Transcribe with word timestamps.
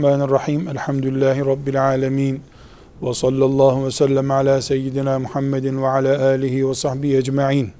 Bismillahirrahmanirrahim. 0.00 0.68
Elhamdülillahi 0.68 1.40
Rabbil 1.40 1.84
alemin. 1.84 2.42
Ve 3.02 3.14
sallallahu 3.14 3.86
ve 3.86 3.90
sellem 3.90 4.30
ala 4.30 4.62
seyyidina 4.62 5.18
Muhammedin 5.18 5.82
ve 5.82 5.86
ala 5.88 6.26
alihi 6.26 6.68
ve 6.68 6.74
sahbihi 6.74 7.16
ecma'in. 7.16 7.70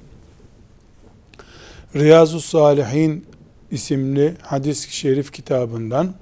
Riyazu 1.97 2.41
Salihin 2.41 3.27
isimli 3.70 4.34
hadis-i 4.42 4.97
şerif 4.97 5.33
kitabından 5.33 6.14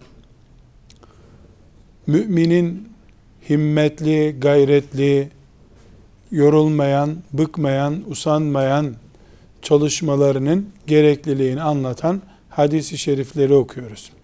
müminin 2.07 2.89
himmetli, 3.49 4.37
gayretli, 4.41 5.31
yorulmayan, 6.31 7.17
bıkmayan, 7.33 8.11
usanmayan 8.11 8.95
çalışmalarının 9.63 10.69
gerekliliğini 10.87 11.63
anlatan 11.63 12.23
hadisi 12.49 12.99
şerifleri 12.99 13.55
okuyoruz. 13.55 14.18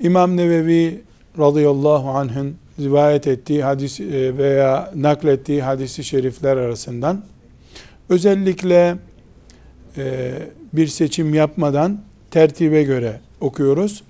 İmam 0.00 0.36
Nevevi 0.36 1.00
radıyallahu 1.38 2.08
anh'ın 2.08 2.56
rivayet 2.80 3.26
ettiği 3.26 3.64
hadis 3.64 4.00
e, 4.00 4.38
veya 4.38 4.92
naklettiği 4.94 5.62
hadisi 5.62 6.04
şerifler 6.04 6.56
arasından 6.56 7.24
özellikle 8.08 8.96
e, 9.96 10.32
bir 10.72 10.86
seçim 10.86 11.34
yapmadan 11.34 12.00
tertibe 12.30 12.82
göre 12.82 13.20
okuyoruz. 13.40 14.02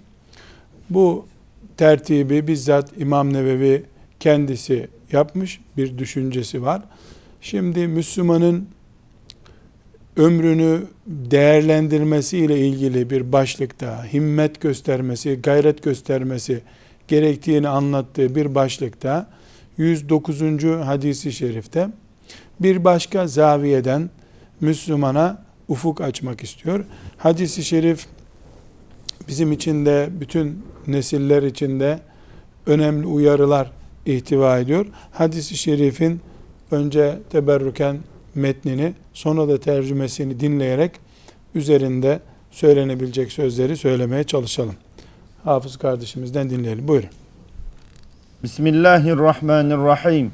Bu 0.90 1.26
tertibi 1.76 2.46
bizzat 2.46 2.90
İmam 2.98 3.32
Nevevi 3.32 3.84
kendisi 4.20 4.88
yapmış 5.12 5.60
bir 5.76 5.98
düşüncesi 5.98 6.62
var. 6.62 6.82
Şimdi 7.40 7.86
Müslümanın 7.86 8.68
ömrünü 10.18 10.82
değerlendirmesiyle 11.06 12.58
ilgili 12.66 13.10
bir 13.10 13.32
başlıkta 13.32 14.04
himmet 14.12 14.60
göstermesi, 14.60 15.42
gayret 15.42 15.82
göstermesi 15.82 16.60
gerektiğini 17.08 17.68
anlattığı 17.68 18.34
bir 18.34 18.54
başlıkta 18.54 19.30
109. 19.76 20.42
hadisi 20.84 21.32
şerifte 21.32 21.88
bir 22.60 22.84
başka 22.84 23.26
zaviyeden 23.26 24.10
Müslümana 24.60 25.42
ufuk 25.68 26.00
açmak 26.00 26.42
istiyor. 26.42 26.84
Hadisi 27.18 27.64
şerif 27.64 28.06
bizim 29.28 29.52
için 29.52 29.86
de 29.86 30.08
bütün 30.20 30.62
nesiller 30.86 31.42
için 31.42 31.80
de 31.80 32.00
önemli 32.66 33.06
uyarılar 33.06 33.70
ihtiva 34.06 34.58
ediyor. 34.58 34.86
Hadisi 35.12 35.56
şerifin 35.56 36.20
önce 36.70 37.18
teberrüken 37.30 37.98
metnini 38.37 38.93
sonra 39.13 39.47
da 39.47 39.59
tercümesini 39.59 40.39
dinleyerek 40.39 40.91
üzerinde 41.55 42.19
söylenebilecek 42.51 43.31
sözleri 43.31 43.77
söylemeye 43.77 44.23
çalışalım. 44.23 44.75
Hafız 45.43 45.77
kardeşimizden 45.77 46.49
dinleyelim. 46.49 46.87
Buyurun. 46.87 47.09
Bismillahirrahmanirrahim. 48.43 50.31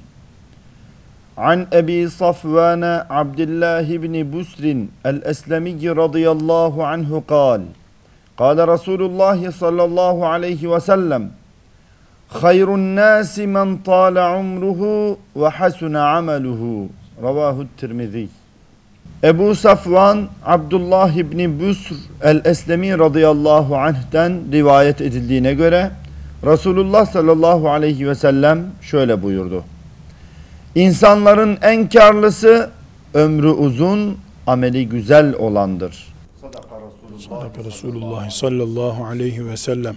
An 1.37 1.67
Ebi 1.73 2.09
Safvan 2.09 2.81
Abdullah 3.09 3.89
ibn 3.89 4.33
Busr 4.33 4.63
el-Eslemi 5.05 5.95
radıyallahu 5.95 6.83
anhu 6.85 7.27
kal. 7.27 7.61
قال 8.39 8.57
رسول 8.75 9.01
الله 9.09 9.39
صلى 9.61 9.83
الله 9.89 10.17
عليه 10.33 10.61
وسلم 10.73 11.23
خير 12.29 12.67
الناس 12.75 13.39
من 13.39 13.77
طال 13.77 14.17
عمره 14.17 14.81
وحسن 15.35 15.95
عمله 15.95 16.61
Ravahu 17.22 17.66
Tirmizi. 17.76 18.28
Ebu 19.24 19.54
Safvan 19.54 20.28
Abdullah 20.44 21.16
İbni 21.16 21.60
Busr 21.60 21.94
el-Eslemi 22.22 22.98
radıyallahu 22.98 23.76
anh'ten 23.76 24.52
rivayet 24.52 25.00
edildiğine 25.00 25.54
göre 25.54 25.90
Resulullah 26.46 27.06
sallallahu 27.06 27.70
aleyhi 27.70 28.08
ve 28.08 28.14
sellem 28.14 28.66
şöyle 28.82 29.22
buyurdu. 29.22 29.64
İnsanların 30.74 31.58
en 31.62 31.88
karlısı 31.88 32.70
ömrü 33.14 33.48
uzun, 33.48 34.18
ameli 34.46 34.88
güzel 34.88 35.34
olandır. 35.34 36.14
Sadaka 37.28 37.64
Resulullah 37.64 38.30
sallallahu 38.30 39.04
aleyhi 39.04 39.46
ve 39.46 39.56
sellem. 39.56 39.96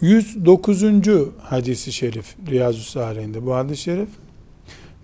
109. 0.00 0.84
hadisi 1.42 1.92
şerif 1.92 2.34
Riyazu 2.50 2.82
Salih'inde 2.82 3.46
bu 3.46 3.54
hadis-i 3.54 3.82
şerif 3.82 4.08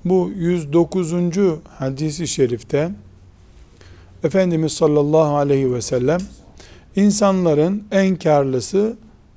bu 0.08 0.30
109. 0.36 1.14
hadisi 1.78 2.28
şerifte 2.28 2.90
Efendimiz 4.24 4.72
sallallahu 4.72 5.36
aleyhi 5.36 5.74
ve 5.74 5.82
sellem 5.82 6.20
insanların 6.96 7.84
en 7.90 8.16
karlısı 8.16 8.96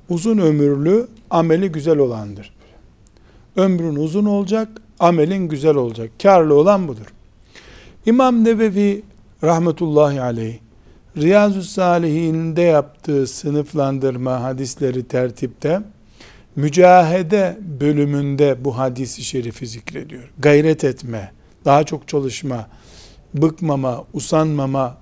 uzun 0.10 0.38
ömürlü 0.38 1.08
ameli 1.30 1.72
güzel 1.72 1.98
olandır. 1.98 2.54
Ömrün 3.56 3.96
uzun 3.96 4.26
olacak, 4.26 4.70
amelin 5.00 5.48
güzel 5.48 5.76
olacak. 5.76 6.12
Karlı 6.24 6.54
olan 6.54 6.88
budur. 6.88 7.14
İmam 8.06 8.44
Nebevi 8.44 9.04
rahmetullahi 9.44 10.22
aleyh 10.22 10.60
Riyazu 11.18 11.64
Salihin'de 11.64 12.62
yaptığı 12.62 13.28
sınıflandırma 13.28 14.44
hadisleri 14.44 15.08
tertipte 15.08 15.82
mücahede 16.60 17.58
bölümünde 17.80 18.66
bu 18.66 18.78
hadisi 18.78 19.24
şerifi 19.24 19.68
zikrediyor. 19.68 20.32
Gayret 20.40 20.84
etme, 20.84 21.32
daha 21.66 21.84
çok 21.84 22.08
çalışma, 22.08 22.68
bıkmama, 23.34 24.04
usanmama 24.14 24.98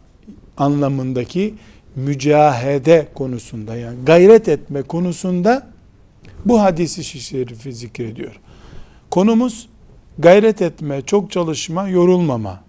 anlamındaki 0.57 1.53
mücahede 1.95 3.07
konusunda 3.13 3.75
yani 3.75 4.05
gayret 4.05 4.47
etme 4.47 4.81
konusunda 4.81 5.67
bu 6.45 6.61
hadisi 6.61 7.03
şerifi 7.03 7.73
zikrediyor. 7.73 8.39
Konumuz 9.11 9.69
gayret 10.19 10.61
etme, 10.61 11.01
çok 11.01 11.31
çalışma, 11.31 11.89
yorulmama. 11.89 12.63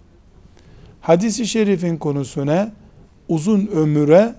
Hadisi 1.01 1.47
şerifin 1.47 1.97
konusu 1.97 2.45
ne? 2.45 2.71
Uzun 3.27 3.67
ömüre 3.67 4.35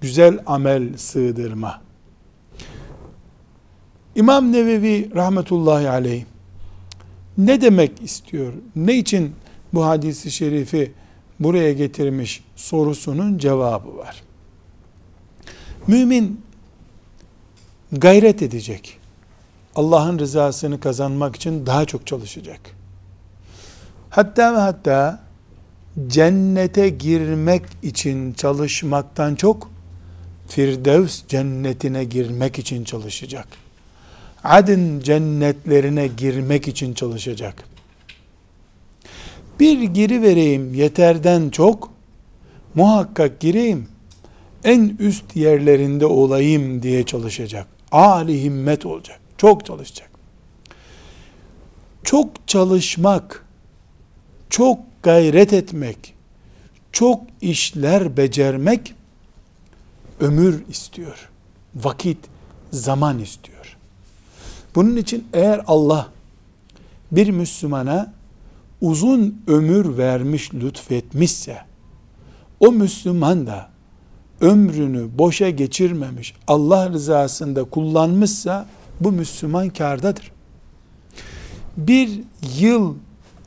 güzel 0.00 0.38
amel 0.46 0.96
sığdırma. 0.96 1.87
İmam 4.18 4.52
Nevevi 4.52 5.14
rahmetullahi 5.14 5.88
aleyh 5.88 6.24
ne 7.38 7.60
demek 7.60 8.02
istiyor? 8.02 8.52
Ne 8.76 8.96
için 8.96 9.34
bu 9.74 9.86
hadisi 9.86 10.30
şerifi 10.30 10.92
buraya 11.40 11.72
getirmiş 11.72 12.44
sorusunun 12.56 13.38
cevabı 13.38 13.96
var. 13.96 14.22
Mümin 15.86 16.40
gayret 17.92 18.42
edecek. 18.42 18.98
Allah'ın 19.74 20.18
rızasını 20.18 20.80
kazanmak 20.80 21.36
için 21.36 21.66
daha 21.66 21.84
çok 21.84 22.06
çalışacak. 22.06 22.60
Hatta 24.10 24.54
ve 24.54 24.58
hatta 24.58 25.20
cennete 26.06 26.88
girmek 26.88 27.62
için 27.82 28.32
çalışmaktan 28.32 29.34
çok 29.34 29.70
Firdevs 30.48 31.26
cennetine 31.28 32.04
girmek 32.04 32.58
için 32.58 32.84
çalışacak 32.84 33.67
adın 34.44 35.00
cennetlerine 35.00 36.06
girmek 36.06 36.68
için 36.68 36.94
çalışacak. 36.94 37.64
Bir 39.60 39.82
giri 39.82 40.22
vereyim 40.22 40.74
yeterden 40.74 41.50
çok, 41.50 41.90
muhakkak 42.74 43.40
gireyim, 43.40 43.88
en 44.64 44.96
üst 44.98 45.36
yerlerinde 45.36 46.06
olayım 46.06 46.82
diye 46.82 47.06
çalışacak. 47.06 47.66
Ali 47.92 48.42
himmet 48.42 48.86
olacak. 48.86 49.20
Çok 49.38 49.66
çalışacak. 49.66 50.10
Çok 52.04 52.48
çalışmak, 52.48 53.46
çok 54.50 54.80
gayret 55.02 55.52
etmek, 55.52 56.14
çok 56.92 57.22
işler 57.40 58.16
becermek 58.16 58.94
ömür 60.20 60.62
istiyor. 60.68 61.28
Vakit, 61.74 62.18
zaman 62.72 63.18
istiyor. 63.18 63.77
Bunun 64.74 64.96
için 64.96 65.24
eğer 65.32 65.60
Allah 65.66 66.08
bir 67.12 67.30
Müslümana 67.30 68.12
uzun 68.80 69.42
ömür 69.46 69.96
vermiş, 69.96 70.54
lütfetmişse, 70.54 71.58
o 72.60 72.72
Müslüman 72.72 73.46
da 73.46 73.68
ömrünü 74.40 75.18
boşa 75.18 75.50
geçirmemiş, 75.50 76.34
Allah 76.46 76.90
rızasında 76.90 77.64
kullanmışsa, 77.64 78.66
bu 79.00 79.12
Müslüman 79.12 79.70
kardadır. 79.70 80.32
Bir 81.76 82.20
yıl 82.58 82.94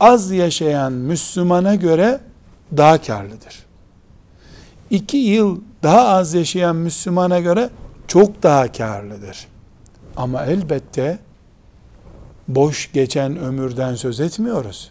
az 0.00 0.30
yaşayan 0.30 0.92
Müslümana 0.92 1.74
göre 1.74 2.20
daha 2.76 3.02
karlıdır. 3.02 3.66
İki 4.90 5.16
yıl 5.16 5.60
daha 5.82 6.08
az 6.08 6.34
yaşayan 6.34 6.76
Müslümana 6.76 7.40
göre 7.40 7.70
çok 8.08 8.42
daha 8.42 8.72
karlıdır. 8.72 9.46
Ama 10.16 10.44
elbette 10.44 11.18
boş 12.48 12.92
geçen 12.92 13.38
ömürden 13.38 13.94
söz 13.94 14.20
etmiyoruz. 14.20 14.90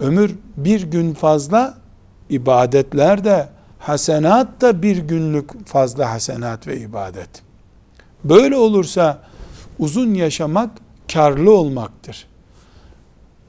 Ömür 0.00 0.34
bir 0.56 0.82
gün 0.82 1.14
fazla 1.14 1.74
ibadetler 2.30 3.24
de 3.24 3.48
hasenat 3.78 4.60
da 4.60 4.82
bir 4.82 4.96
günlük 4.96 5.66
fazla 5.66 6.10
hasenat 6.10 6.66
ve 6.66 6.80
ibadet. 6.80 7.28
Böyle 8.24 8.56
olursa 8.56 9.22
uzun 9.78 10.14
yaşamak 10.14 10.70
karlı 11.12 11.56
olmaktır. 11.56 12.26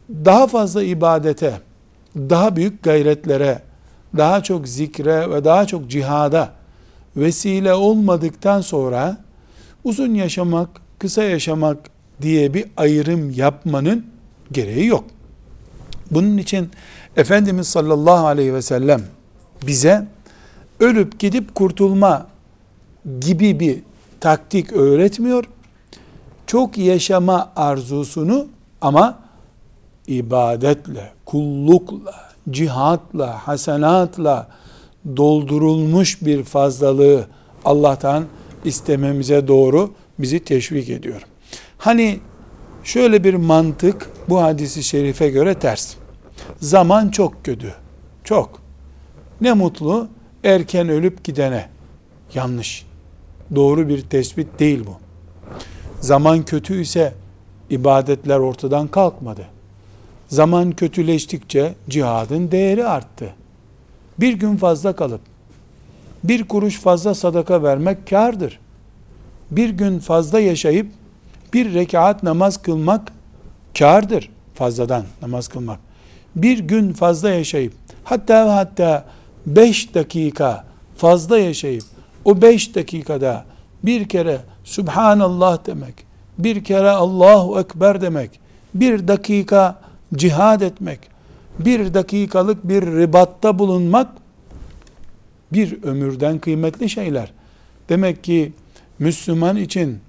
Daha 0.10 0.48
fazla 0.48 0.84
ibadete, 0.84 1.62
daha 2.16 2.56
büyük 2.56 2.84
gayretlere, 2.84 3.62
daha 4.18 4.44
çok 4.44 4.68
zikre 4.68 5.30
ve 5.30 5.46
daha 5.46 5.68
çok 5.68 5.90
cihada 5.90 6.50
vesile 7.16 7.74
olmadıktan 7.74 8.62
sonra 8.62 9.18
uzun 9.84 10.14
yaşamak, 10.14 10.70
kısa 11.00 11.24
yaşamak 11.24 11.78
diye 12.22 12.54
bir 12.54 12.66
ayrım 12.78 13.32
yapmanın 13.32 14.06
gereği 14.52 14.86
yok. 14.86 15.04
Bunun 16.12 16.38
için 16.38 16.70
Efendimiz 17.18 17.68
sallallahu 17.68 18.28
aleyhi 18.28 18.54
ve 18.54 18.62
sellem 18.62 19.02
bize 19.68 20.08
ölüp 20.80 21.20
gidip 21.20 21.56
kurtulma 21.56 22.28
gibi 23.20 23.60
bir 23.60 23.80
taktik 24.20 24.74
öğretmiyor. 24.74 25.44
Çok 26.48 26.78
yaşama 26.78 27.52
arzusunu 27.56 28.48
ama 28.82 29.20
ibadetle, 30.08 31.12
kullukla, 31.26 32.16
cihatla, 32.50 33.48
hasenatla 33.48 34.48
doldurulmuş 35.18 36.22
bir 36.22 36.44
fazlalığı 36.44 37.26
Allah'tan 37.66 38.24
istememize 38.66 39.48
doğru 39.48 39.94
bizi 40.20 40.40
teşvik 40.40 40.90
ediyor. 40.90 41.22
Hani 41.78 42.20
şöyle 42.84 43.24
bir 43.24 43.34
mantık 43.34 44.10
bu 44.30 44.42
hadisi 44.42 44.84
şerife 44.84 45.30
göre 45.30 45.54
ters. 45.54 45.96
Zaman 46.60 47.10
çok 47.10 47.46
kötü. 47.46 47.74
Çok. 48.24 48.62
Ne 49.42 49.54
mutlu 49.54 50.08
erken 50.44 50.90
ölüp 50.90 51.24
gidene. 51.24 51.70
Yanlış. 52.34 52.86
Doğru 53.56 53.90
bir 53.90 54.02
tespit 54.02 54.60
değil 54.60 54.84
bu. 54.88 54.98
Zaman 56.02 56.46
kötü 56.46 56.82
ise 56.82 57.14
ibadetler 57.70 58.40
ortadan 58.40 58.88
kalkmadı. 58.88 59.46
Zaman 60.28 60.72
kötüleştikçe 60.72 61.76
cihadın 61.90 62.52
değeri 62.52 62.86
arttı. 62.86 63.34
Bir 64.20 64.34
gün 64.34 64.58
fazla 64.58 64.96
kalıp 64.96 65.22
bir 66.24 66.44
kuruş 66.44 66.80
fazla 66.80 67.16
sadaka 67.16 67.64
vermek 67.64 68.08
kardır. 68.08 68.60
Bir 69.52 69.70
gün 69.70 70.00
fazla 70.00 70.40
yaşayıp 70.40 70.88
bir 71.54 71.74
rekat 71.74 72.24
namaz 72.24 72.62
kılmak 72.62 73.12
kardır 73.78 74.30
fazladan 74.56 75.04
namaz 75.22 75.48
kılmak. 75.48 75.80
Bir 76.36 76.60
gün 76.60 76.94
fazla 76.94 77.30
yaşayıp 77.30 77.74
hatta 78.04 78.56
hatta 78.56 79.06
beş 79.46 79.96
dakika 79.96 80.66
fazla 80.98 81.40
yaşayıp 81.40 81.84
o 82.26 82.42
beş 82.42 82.76
dakikada 82.76 83.46
bir 83.84 84.10
kere 84.10 84.40
Subhanallah 84.64 85.66
demek, 85.66 85.94
bir 86.38 86.64
kere 86.64 86.90
Allahu 86.90 87.60
Ekber 87.60 88.02
demek, 88.02 88.40
bir 88.74 89.08
dakika 89.08 89.82
cihad 90.16 90.62
etmek, 90.62 91.00
bir 91.60 91.94
dakikalık 91.94 92.68
bir 92.70 92.82
ribatta 92.82 93.60
bulunmak 93.60 94.08
bir 95.54 95.84
ömürden 95.84 96.40
kıymetli 96.40 96.90
şeyler. 96.90 97.32
Demek 97.90 98.24
ki 98.24 98.52
Müslüman 99.00 99.58
için 99.58 100.00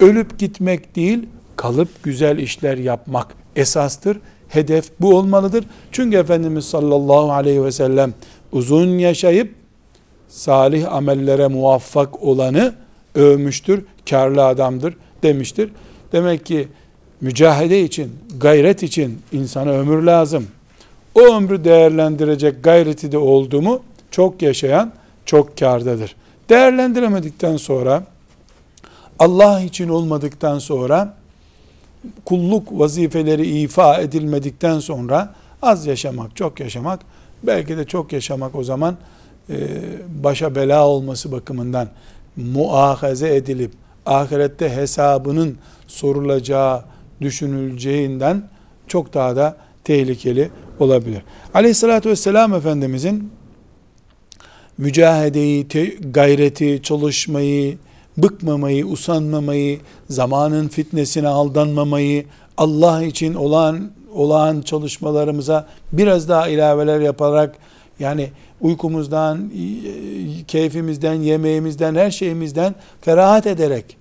ölüp 0.00 0.38
gitmek 0.38 0.96
değil, 0.96 1.26
kalıp 1.56 2.02
güzel 2.02 2.38
işler 2.38 2.78
yapmak 2.78 3.34
esastır. 3.56 4.18
Hedef 4.48 4.90
bu 5.00 5.16
olmalıdır. 5.16 5.64
Çünkü 5.92 6.16
Efendimiz 6.16 6.64
sallallahu 6.64 7.32
aleyhi 7.32 7.64
ve 7.64 7.72
sellem 7.72 8.14
uzun 8.52 8.98
yaşayıp 8.98 9.54
salih 10.28 10.92
amellere 10.92 11.46
muvaffak 11.46 12.22
olanı 12.22 12.74
övmüştür. 13.14 13.84
Karlı 14.10 14.44
adamdır 14.44 14.94
demiştir. 15.22 15.70
Demek 16.12 16.46
ki 16.46 16.68
mücahede 17.20 17.82
için, 17.82 18.12
gayret 18.40 18.82
için 18.82 19.18
insana 19.32 19.70
ömür 19.70 20.02
lazım. 20.02 20.46
O 21.14 21.20
ömrü 21.20 21.64
değerlendirecek 21.64 22.64
gayreti 22.64 23.12
de 23.12 23.18
oldu 23.18 23.62
mu 23.62 23.82
çok 24.16 24.42
yaşayan 24.42 24.92
çok 25.26 25.58
kardadır. 25.58 26.16
Değerlendiremedikten 26.48 27.56
sonra 27.56 28.02
Allah 29.18 29.60
için 29.60 29.88
olmadıktan 29.88 30.58
sonra 30.58 31.14
kulluk 32.24 32.78
vazifeleri 32.78 33.46
ifa 33.60 34.00
edilmedikten 34.00 34.78
sonra 34.78 35.34
az 35.62 35.86
yaşamak, 35.86 36.36
çok 36.36 36.60
yaşamak, 36.60 37.00
belki 37.42 37.76
de 37.76 37.84
çok 37.84 38.12
yaşamak 38.12 38.54
o 38.54 38.64
zaman 38.64 38.96
e, 39.50 39.56
başa 40.24 40.54
bela 40.54 40.88
olması 40.88 41.32
bakımından 41.32 41.88
muahaze 42.36 43.36
edilip 43.36 43.72
ahirette 44.06 44.76
hesabının 44.76 45.58
sorulacağı 45.86 46.84
düşünüleceğinden 47.20 48.42
çok 48.88 49.14
daha 49.14 49.36
da 49.36 49.56
tehlikeli 49.84 50.50
olabilir. 50.78 51.22
Aleyhissalatü 51.54 52.08
vesselam 52.08 52.54
Efendimizin 52.54 53.35
mücahedeyi, 54.78 55.66
gayreti, 56.12 56.80
çalışmayı, 56.82 57.76
bıkmamayı, 58.16 58.86
usanmamayı, 58.86 59.80
zamanın 60.10 60.68
fitnesine 60.68 61.28
aldanmamayı, 61.28 62.24
Allah 62.56 63.02
için 63.02 63.34
olan 63.34 63.90
olağan 64.14 64.60
çalışmalarımıza 64.60 65.66
biraz 65.92 66.28
daha 66.28 66.48
ilaveler 66.48 67.00
yaparak 67.00 67.56
yani 68.00 68.30
uykumuzdan, 68.60 69.50
keyfimizden, 70.48 71.14
yemeğimizden, 71.14 71.94
her 71.94 72.10
şeyimizden 72.10 72.74
ferahat 73.00 73.46
ederek 73.46 73.96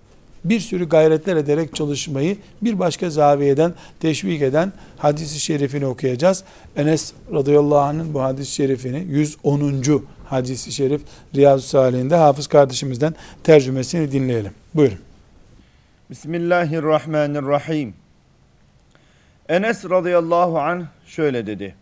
bir 0.46 0.60
sürü 0.60 0.90
gayretler 0.90 1.36
ederek 1.36 1.76
çalışmayı 1.76 2.38
bir 2.62 2.80
başka 2.80 3.10
zaviyeden 3.10 3.74
teşvik 4.00 4.42
eden 4.42 4.74
hadisi 4.98 5.40
şerifini 5.40 5.86
okuyacağız. 5.86 6.44
Enes 6.76 7.14
radıyallahu 7.34 7.80
anh'ın 7.80 8.14
bu 8.14 8.22
hadis-i 8.22 8.52
şerifini 8.52 9.06
110. 9.10 9.84
hadisi 10.26 10.72
şerif 10.72 11.02
Riyazu 11.36 11.68
Salih'inde 11.68 12.16
hafız 12.16 12.48
kardeşimizden 12.48 13.16
tercümesini 13.44 14.12
dinleyelim. 14.12 14.52
Buyurun. 14.76 15.00
Bismillahirrahmanirrahim. 16.10 17.94
Enes 19.50 19.86
radıyallahu 19.86 20.60
anh 20.60 20.86
şöyle 21.06 21.48
dedi. 21.48 21.76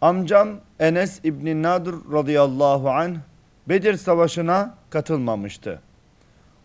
Amcam 0.00 0.48
Enes 0.80 1.20
İbni 1.24 1.62
Nadir 1.62 1.94
radıyallahu 2.12 2.90
anh 2.90 3.14
Bedir 3.68 3.96
Savaşı'na 3.96 4.74
katılmamıştı. 4.90 5.80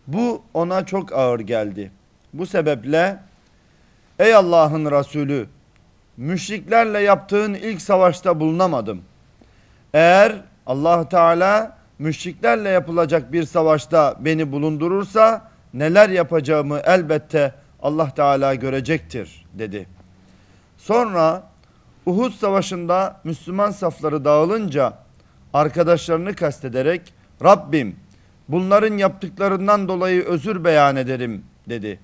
Bu 0.06 0.42
ona 0.54 0.86
çok 0.86 1.12
ağır 1.12 1.40
geldi. 1.40 1.90
Bu 2.32 2.46
sebeple 2.46 3.18
ey 4.18 4.34
Allah'ın 4.34 4.90
Resulü 4.90 5.46
müşriklerle 6.16 7.00
yaptığın 7.00 7.54
ilk 7.54 7.82
savaşta 7.82 8.40
bulunamadım. 8.40 9.02
Eğer 9.94 10.32
allah 10.66 11.08
Teala 11.08 11.76
müşriklerle 11.98 12.68
yapılacak 12.68 13.32
bir 13.32 13.44
savaşta 13.44 14.16
beni 14.20 14.52
bulundurursa 14.52 15.50
neler 15.74 16.08
yapacağımı 16.08 16.80
elbette 16.84 17.54
Allah 17.82 18.14
Teala 18.14 18.54
görecektir 18.54 19.46
dedi. 19.52 19.86
Sonra 20.76 21.42
Uhud 22.06 22.32
savaşında 22.32 23.20
Müslüman 23.24 23.70
safları 23.70 24.24
dağılınca 24.24 24.92
arkadaşlarını 25.52 26.34
kastederek 26.34 27.14
Rabbim 27.44 27.96
bunların 28.48 28.96
yaptıklarından 28.96 29.88
dolayı 29.88 30.24
özür 30.24 30.64
beyan 30.64 30.96
ederim 30.96 31.44
dedi. 31.68 32.00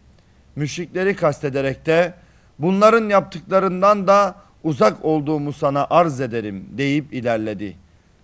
Müşrikleri 0.56 1.16
kastederek 1.16 1.86
de 1.86 2.14
bunların 2.58 3.08
yaptıklarından 3.08 4.06
da 4.06 4.34
uzak 4.64 5.04
olduğumu 5.04 5.52
sana 5.52 5.86
arz 5.90 6.20
ederim 6.20 6.64
deyip 6.70 7.14
ilerledi. 7.14 7.76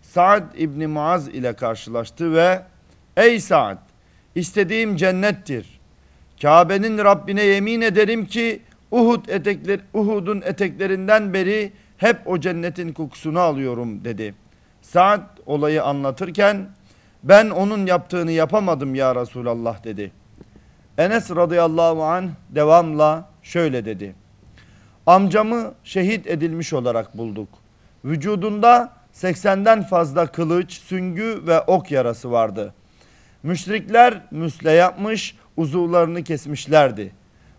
Saad 0.02 0.54
İbni 0.58 0.86
Muaz 0.86 1.28
ile 1.28 1.52
karşılaştı 1.52 2.32
ve 2.32 2.62
ey 3.16 3.40
Saad 3.40 3.78
istediğim 4.34 4.96
cennettir. 4.96 5.80
Kabe'nin 6.42 6.98
Rabbine 6.98 7.42
yemin 7.42 7.80
ederim 7.80 8.26
ki 8.26 8.62
Uhud 8.90 9.28
etekler, 9.28 9.80
Uhud'un 9.94 10.42
eteklerinden 10.44 11.34
beri 11.34 11.72
hep 11.96 12.16
o 12.26 12.40
cennetin 12.40 12.92
kokusunu 12.92 13.40
alıyorum 13.40 14.04
dedi. 14.04 14.34
Saad 14.82 15.38
olayı 15.46 15.84
anlatırken 15.84 16.66
ben 17.22 17.50
onun 17.50 17.86
yaptığını 17.86 18.32
yapamadım 18.32 18.94
ya 18.94 19.14
Resulallah 19.14 19.84
dedi. 19.84 20.12
Enes 20.98 21.30
radıyallahu 21.30 22.04
anh 22.04 22.28
devamla 22.50 23.28
şöyle 23.42 23.84
dedi. 23.84 24.14
Amcamı 25.06 25.74
şehit 25.84 26.26
edilmiş 26.26 26.72
olarak 26.72 27.18
bulduk. 27.18 27.48
Vücudunda 28.04 28.92
80'den 29.14 29.82
fazla 29.82 30.26
kılıç, 30.26 30.72
süngü 30.72 31.42
ve 31.46 31.60
ok 31.60 31.90
yarası 31.90 32.30
vardı. 32.30 32.74
Müşrikler 33.42 34.22
müsle 34.30 34.70
yapmış, 34.70 35.36
uzuvlarını 35.56 36.24
kesmişlerdi. 36.24 37.12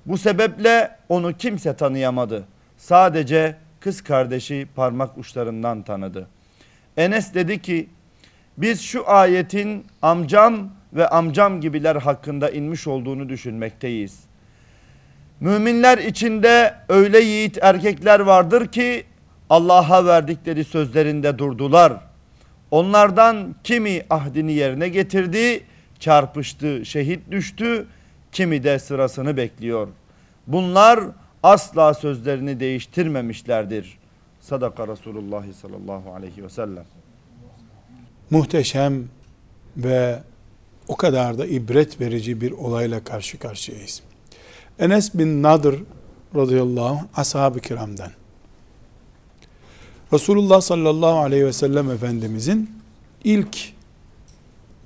Bu 0.06 0.18
sebeple 0.18 0.98
onu 1.10 1.34
kimse 1.38 1.75
tanıyamadı. 1.75 2.44
Sadece 2.77 3.56
kız 3.80 4.04
kardeşi 4.04 4.68
parmak 4.75 5.18
uçlarından 5.18 5.82
tanıdı. 5.82 6.27
Enes 6.98 7.34
dedi 7.34 7.62
ki 7.62 7.89
biz 8.58 8.82
şu 8.82 9.10
ayetin 9.10 9.86
amcam 10.01 10.70
ve 10.94 11.08
amcam 11.08 11.62
gibiler 11.62 11.96
hakkında 11.96 12.50
inmiş 12.50 12.88
olduğunu 12.88 13.30
düşünmekteyiz. 13.30 14.26
Müminler 15.39 15.98
içinde 15.98 16.74
öyle 16.89 17.20
yiğit 17.20 17.58
erkekler 17.62 18.20
vardır 18.20 18.67
ki 18.67 19.03
Allah'a 19.50 20.06
verdikleri 20.06 20.63
sözlerinde 20.63 21.38
durdular. 21.38 21.94
Onlardan 22.72 23.56
kimi 23.63 24.03
ahdini 24.10 24.53
yerine 24.53 24.89
getirdi, 24.89 25.63
çarpıştı, 26.00 26.86
şehit 26.86 27.32
düştü, 27.32 27.88
kimi 28.32 28.63
de 28.63 28.79
sırasını 28.79 29.38
bekliyor. 29.38 29.88
Bunlar 30.48 31.00
asla 31.44 31.94
sözlerini 31.94 32.60
değiştirmemişlerdir. 32.60 33.98
Sadaka 34.41 34.88
Resulullah 34.88 35.44
sallallahu 35.62 36.13
aleyhi 36.13 36.44
ve 36.44 36.50
sellem. 36.50 36.86
Muhteşem 38.29 39.03
ve 39.77 40.20
o 40.88 40.96
kadar 40.96 41.38
da 41.38 41.46
ibret 41.46 42.01
verici 42.01 42.41
bir 42.41 42.51
olayla 42.51 43.03
karşı 43.03 43.39
karşıyayız. 43.39 44.01
Enes 44.79 45.13
bin 45.13 45.43
Nadır 45.43 45.84
radıyallahu 46.36 46.86
anh 46.86 47.05
ashab-ı 47.15 47.60
kiramdan. 47.60 48.12
Resulullah 50.13 50.62
sallallahu 50.62 51.17
aleyhi 51.17 51.46
ve 51.46 51.53
sellem 51.53 51.91
Efendimizin 51.91 52.72
ilk 53.24 53.57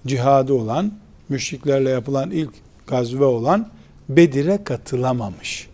cihadı 0.08 0.54
olan, 0.54 0.94
müşriklerle 1.30 1.90
yapılan 1.90 2.32
ilk 2.32 2.54
gazve 2.88 3.26
olan 3.26 3.70
Bedir'e 4.10 4.64
katılamamış. 4.64 5.68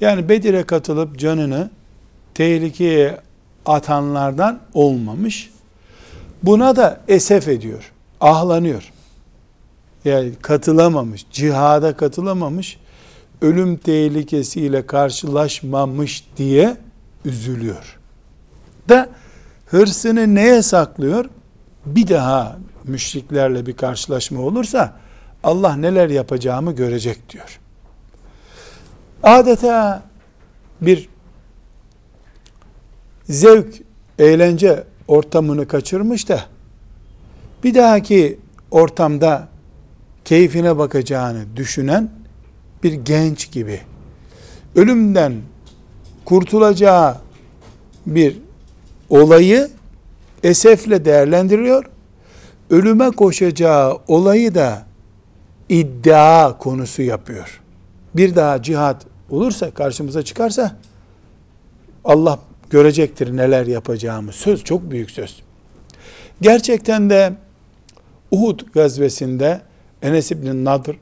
Yani 0.00 0.28
Bedir'e 0.28 0.62
katılıp 0.62 1.18
canını 1.18 1.70
tehlikeye 2.34 3.20
atanlardan 3.66 4.60
olmamış. 4.74 5.50
Buna 6.42 6.76
da 6.76 7.00
esef 7.08 7.48
ediyor, 7.48 7.92
ahlanıyor. 8.20 8.92
Yani 10.04 10.32
katılamamış, 10.42 11.26
cihada 11.32 11.96
katılamamış, 11.96 12.78
ölüm 13.42 13.76
tehlikesiyle 13.76 14.86
karşılaşmamış 14.86 16.24
diye 16.36 16.76
üzülüyor. 17.24 17.98
Da 18.88 19.08
hırsını 19.66 20.34
neye 20.34 20.62
saklıyor? 20.62 21.24
Bir 21.86 22.08
daha 22.08 22.58
müşriklerle 22.84 23.66
bir 23.66 23.76
karşılaşma 23.76 24.40
olursa 24.40 24.96
Allah 25.42 25.76
neler 25.76 26.10
yapacağımı 26.10 26.72
görecek 26.72 27.30
diyor. 27.30 27.60
Adeta 29.22 30.02
bir 30.80 31.08
zevk, 33.28 33.82
eğlence 34.18 34.84
ortamını 35.08 35.68
kaçırmış 35.68 36.28
da 36.28 36.40
bir 37.64 37.74
dahaki 37.74 38.38
ortamda 38.70 39.48
keyfine 40.24 40.78
bakacağını 40.78 41.56
düşünen 41.56 42.10
bir 42.84 42.92
genç 42.92 43.52
gibi 43.52 43.80
ölümden 44.76 45.32
kurtulacağı 46.24 47.16
bir 48.06 48.36
olayı 49.08 49.70
esefle 50.42 51.04
değerlendiriyor. 51.04 51.84
Ölüme 52.70 53.10
koşacağı 53.10 53.98
olayı 54.08 54.54
da 54.54 54.86
iddia 55.68 56.58
konusu 56.58 57.02
yapıyor. 57.02 57.60
Bir 58.14 58.36
daha 58.36 58.62
cihat 58.62 59.06
olursa 59.30 59.70
karşımıza 59.70 60.22
çıkarsa 60.22 60.76
Allah 62.04 62.38
görecektir 62.70 63.36
neler 63.36 63.66
yapacağımı. 63.66 64.32
Söz 64.32 64.64
çok 64.64 64.90
büyük 64.90 65.10
söz. 65.10 65.42
Gerçekten 66.40 67.10
de 67.10 67.32
Uhud 68.30 68.60
gazvesinde 68.74 69.60
Enes 70.02 70.30
İbn 70.30 70.64
Nadr 70.64 70.96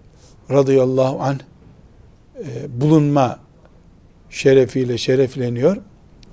radıyallahu 0.51 1.23
anh 1.23 1.39
e, 2.43 2.81
bulunma 2.81 3.39
şerefiyle 4.31 4.99
şerefleniyor. 4.99 5.77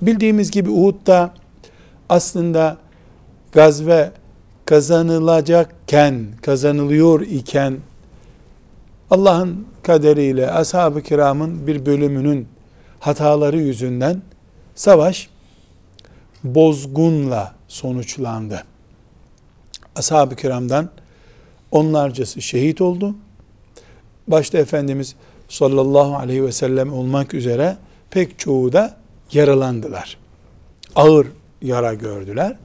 Bildiğimiz 0.02 0.52
gibi 0.52 0.70
Uhud'da 0.70 1.34
aslında 2.10 2.78
gazve 3.52 4.12
kazanılacakken, 4.66 6.26
kazanılıyor 6.42 7.22
iken 7.22 7.78
Allah'ın 9.12 9.68
kaderiyle 9.84 10.52
ashab-ı 10.52 11.02
kiramın 11.02 11.68
bir 11.68 11.86
bölümünün 11.86 12.48
hataları 13.00 13.58
yüzünden 13.58 14.22
savaş 14.76 15.30
bozgunla 16.44 17.56
sonuçlandı. 17.68 18.64
Ashab-ı 19.96 20.36
kiramdan 20.36 20.90
onlarcası 21.72 22.42
şehit 22.42 22.82
oldu. 22.82 23.16
Başta 24.28 24.58
Efendimiz 24.58 25.16
sallallahu 25.50 26.16
aleyhi 26.16 26.44
ve 26.44 26.52
sellem 26.52 26.94
olmak 26.94 27.34
üzere 27.34 27.78
pek 28.12 28.40
çoğu 28.40 28.74
da 28.74 28.98
yaralandılar. 29.32 30.18
Ağır 30.96 31.28
yara 31.62 31.94
gördüler. 31.94 32.58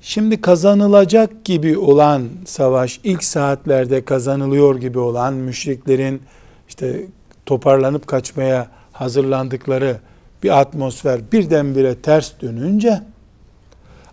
Şimdi 0.00 0.40
kazanılacak 0.40 1.44
gibi 1.44 1.78
olan 1.78 2.28
savaş, 2.46 3.00
ilk 3.04 3.24
saatlerde 3.24 4.04
kazanılıyor 4.04 4.80
gibi 4.80 4.98
olan 4.98 5.34
müşriklerin 5.34 6.22
işte 6.68 7.06
toparlanıp 7.46 8.06
kaçmaya 8.06 8.68
hazırlandıkları 8.92 10.00
bir 10.42 10.60
atmosfer 10.60 11.20
birdenbire 11.32 11.94
ters 11.94 12.32
dönünce 12.40 13.02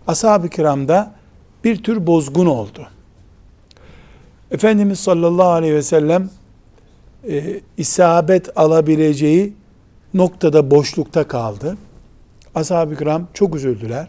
ashab-ı 0.06 0.48
kiramda 0.48 1.14
bir 1.64 1.82
tür 1.82 2.06
bozgun 2.06 2.46
oldu. 2.46 2.88
Efendimiz 4.50 5.00
sallallahu 5.00 5.48
aleyhi 5.48 5.74
ve 5.74 5.82
sellem 5.82 6.30
e, 7.28 7.60
isabet 7.76 8.58
alabileceği 8.58 9.54
noktada 10.14 10.70
boşlukta 10.70 11.28
kaldı. 11.28 11.76
Ashab-ı 12.54 12.96
kiram 12.96 13.28
çok 13.34 13.56
üzüldüler. 13.56 14.08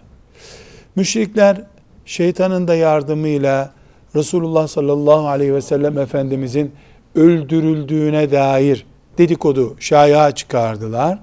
Müşrikler 0.96 1.62
şeytanın 2.06 2.68
da 2.68 2.75
yardımıyla 2.75 3.74
Resulullah 4.15 4.68
sallallahu 4.68 5.27
aleyhi 5.27 5.53
ve 5.53 5.62
sellem 5.62 5.98
Efendimizin 5.98 6.72
öldürüldüğüne 7.15 8.32
dair 8.32 8.86
dedikodu, 9.18 9.75
şaya 9.80 10.32
çıkardılar. 10.32 11.20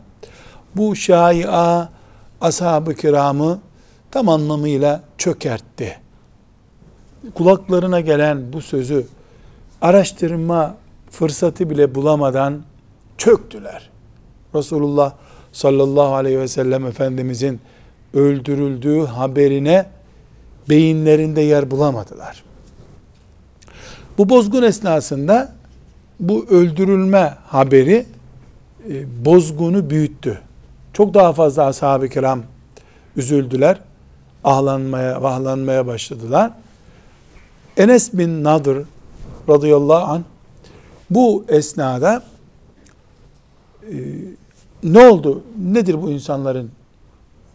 Bu 0.76 0.96
şaya 0.96 1.88
ashab-ı 2.40 2.94
kiramı 2.94 3.60
tam 4.10 4.28
anlamıyla 4.28 5.02
çökertti. 5.18 5.98
Kulaklarına 7.34 8.00
gelen 8.00 8.52
bu 8.52 8.60
sözü 8.60 9.06
araştırma 9.80 10.76
fırsatı 11.10 11.70
bile 11.70 11.94
bulamadan 11.94 12.62
çöktüler. 13.18 13.90
Resulullah 14.54 15.12
sallallahu 15.52 16.14
aleyhi 16.14 16.38
ve 16.38 16.48
sellem 16.48 16.86
Efendimizin 16.86 17.60
öldürüldüğü 18.14 19.00
haberine 19.04 19.86
beyinlerinde 20.68 21.40
yer 21.40 21.70
bulamadılar. 21.70 22.44
Bu 24.18 24.28
bozgun 24.28 24.62
esnasında 24.62 25.52
bu 26.20 26.46
öldürülme 26.50 27.34
haberi 27.46 28.06
e, 28.90 29.24
bozgunu 29.24 29.90
büyüttü. 29.90 30.40
Çok 30.92 31.14
daha 31.14 31.32
fazla 31.32 31.66
ashab-ı 31.66 32.08
kiram 32.08 32.42
üzüldüler. 33.16 33.80
Ahlanmaya, 34.44 35.22
vahlanmaya 35.22 35.86
başladılar. 35.86 36.52
Enes 37.76 38.12
bin 38.12 38.44
Nadır 38.44 38.86
radıyallahu 39.48 40.12
anh 40.12 40.22
bu 41.10 41.44
esnada 41.48 42.22
e, 43.82 43.94
ne 44.82 45.08
oldu? 45.08 45.42
Nedir 45.58 46.02
bu 46.02 46.10
insanların 46.10 46.70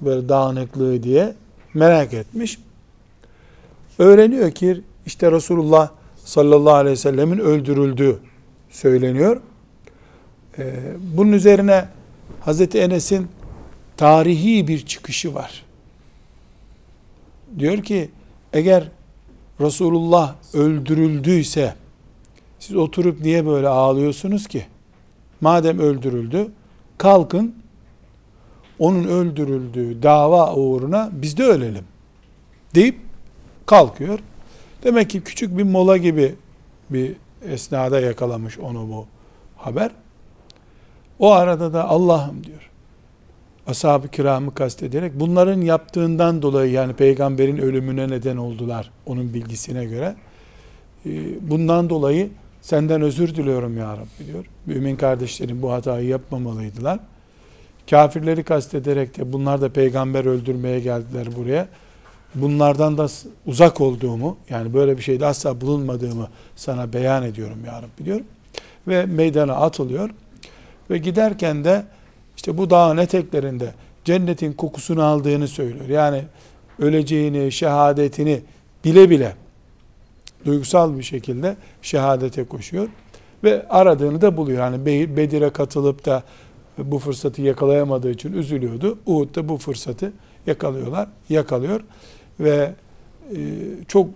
böyle 0.01 0.29
dağınıklığı 0.29 1.03
diye 1.03 1.33
merak 1.73 2.13
etmiş. 2.13 2.59
Öğreniyor 3.99 4.51
ki 4.51 4.81
işte 5.05 5.31
Resulullah 5.31 5.89
sallallahu 6.17 6.73
aleyhi 6.73 6.93
ve 6.93 6.99
sellemin 6.99 7.37
öldürüldüğü 7.37 8.19
söyleniyor. 8.69 9.41
Ee, 10.57 10.73
bunun 10.99 11.31
üzerine 11.31 11.85
Hazreti 12.39 12.79
Enes'in 12.79 13.27
tarihi 13.97 14.67
bir 14.67 14.85
çıkışı 14.85 15.35
var. 15.35 15.65
Diyor 17.59 17.83
ki 17.83 18.09
eğer 18.53 18.91
Resulullah 19.61 20.35
öldürüldüyse 20.53 21.75
siz 22.63 22.75
oturup 22.75 23.21
niye 23.21 23.45
böyle 23.45 23.67
ağlıyorsunuz 23.67 24.47
ki? 24.47 24.65
Madem 25.41 25.79
öldürüldü, 25.79 26.47
kalkın 26.97 27.55
onun 28.79 29.03
öldürüldüğü 29.03 30.03
dava 30.03 30.55
uğruna 30.55 31.09
biz 31.11 31.37
de 31.37 31.43
ölelim 31.43 31.83
deyip 32.75 32.99
kalkıyor. 33.65 34.19
Demek 34.83 35.09
ki 35.09 35.21
küçük 35.21 35.57
bir 35.57 35.63
mola 35.63 35.97
gibi 35.97 36.35
bir 36.89 37.15
esnada 37.45 37.99
yakalamış 37.99 38.59
onu 38.59 38.89
bu 38.89 39.05
haber. 39.57 39.91
O 41.19 41.31
arada 41.31 41.73
da 41.73 41.89
Allah'ım 41.89 42.43
diyor. 42.43 42.69
ashab-ı 43.67 44.07
kiramı 44.07 44.53
kastederek 44.53 45.11
bunların 45.15 45.61
yaptığından 45.61 46.41
dolayı 46.41 46.71
yani 46.71 46.93
peygamberin 46.93 47.57
ölümüne 47.57 48.09
neden 48.09 48.37
oldular 48.37 48.91
onun 49.05 49.33
bilgisine 49.33 49.85
göre. 49.85 50.15
Ee, 51.05 51.09
bundan 51.49 51.89
dolayı 51.89 52.29
senden 52.63 53.01
özür 53.01 53.35
diliyorum 53.35 53.77
ya 53.77 53.91
Rabbi 53.91 54.27
diyor. 54.27 54.45
Mümin 54.65 54.95
kardeşlerim 54.95 55.61
bu 55.61 55.71
hatayı 55.71 56.07
yapmamalıydılar. 56.07 56.99
Kafirleri 57.89 58.43
kastederek 58.43 59.17
de 59.17 59.33
bunlar 59.33 59.61
da 59.61 59.69
peygamber 59.69 60.25
öldürmeye 60.25 60.79
geldiler 60.79 61.27
buraya. 61.35 61.67
Bunlardan 62.35 62.97
da 62.97 63.07
uzak 63.45 63.81
olduğumu 63.81 64.37
yani 64.49 64.73
böyle 64.73 64.97
bir 64.97 65.01
şeyde 65.01 65.25
asla 65.25 65.61
bulunmadığımı 65.61 66.27
sana 66.55 66.93
beyan 66.93 67.23
ediyorum 67.23 67.57
ya 67.65 67.81
Rabbi 67.81 68.05
diyor. 68.05 68.21
Ve 68.87 69.05
meydana 69.05 69.53
atılıyor. 69.53 70.09
Ve 70.89 70.97
giderken 70.97 71.63
de 71.63 71.83
işte 72.35 72.57
bu 72.57 72.69
dağın 72.69 72.97
eteklerinde 72.97 73.73
cennetin 74.05 74.53
kokusunu 74.53 75.03
aldığını 75.03 75.47
söylüyor. 75.47 75.89
Yani 75.89 76.23
öleceğini, 76.79 77.51
şehadetini 77.51 78.41
bile 78.85 79.09
bile 79.09 79.35
duygusal 80.45 80.97
bir 80.97 81.03
şekilde 81.03 81.55
şehadete 81.81 82.43
koşuyor. 82.43 82.87
Ve 83.43 83.67
aradığını 83.69 84.21
da 84.21 84.37
buluyor. 84.37 84.59
Yani 84.59 84.85
Bedir'e 85.17 85.49
katılıp 85.49 86.05
da 86.05 86.23
bu 86.77 86.99
fırsatı 86.99 87.41
yakalayamadığı 87.41 88.11
için 88.11 88.33
üzülüyordu. 88.33 88.97
Uhud'da 89.05 89.49
bu 89.49 89.57
fırsatı 89.57 90.13
yakalıyorlar, 90.47 91.07
yakalıyor 91.29 91.81
ve 92.39 92.73
e, 93.35 93.37
çok 93.87 94.09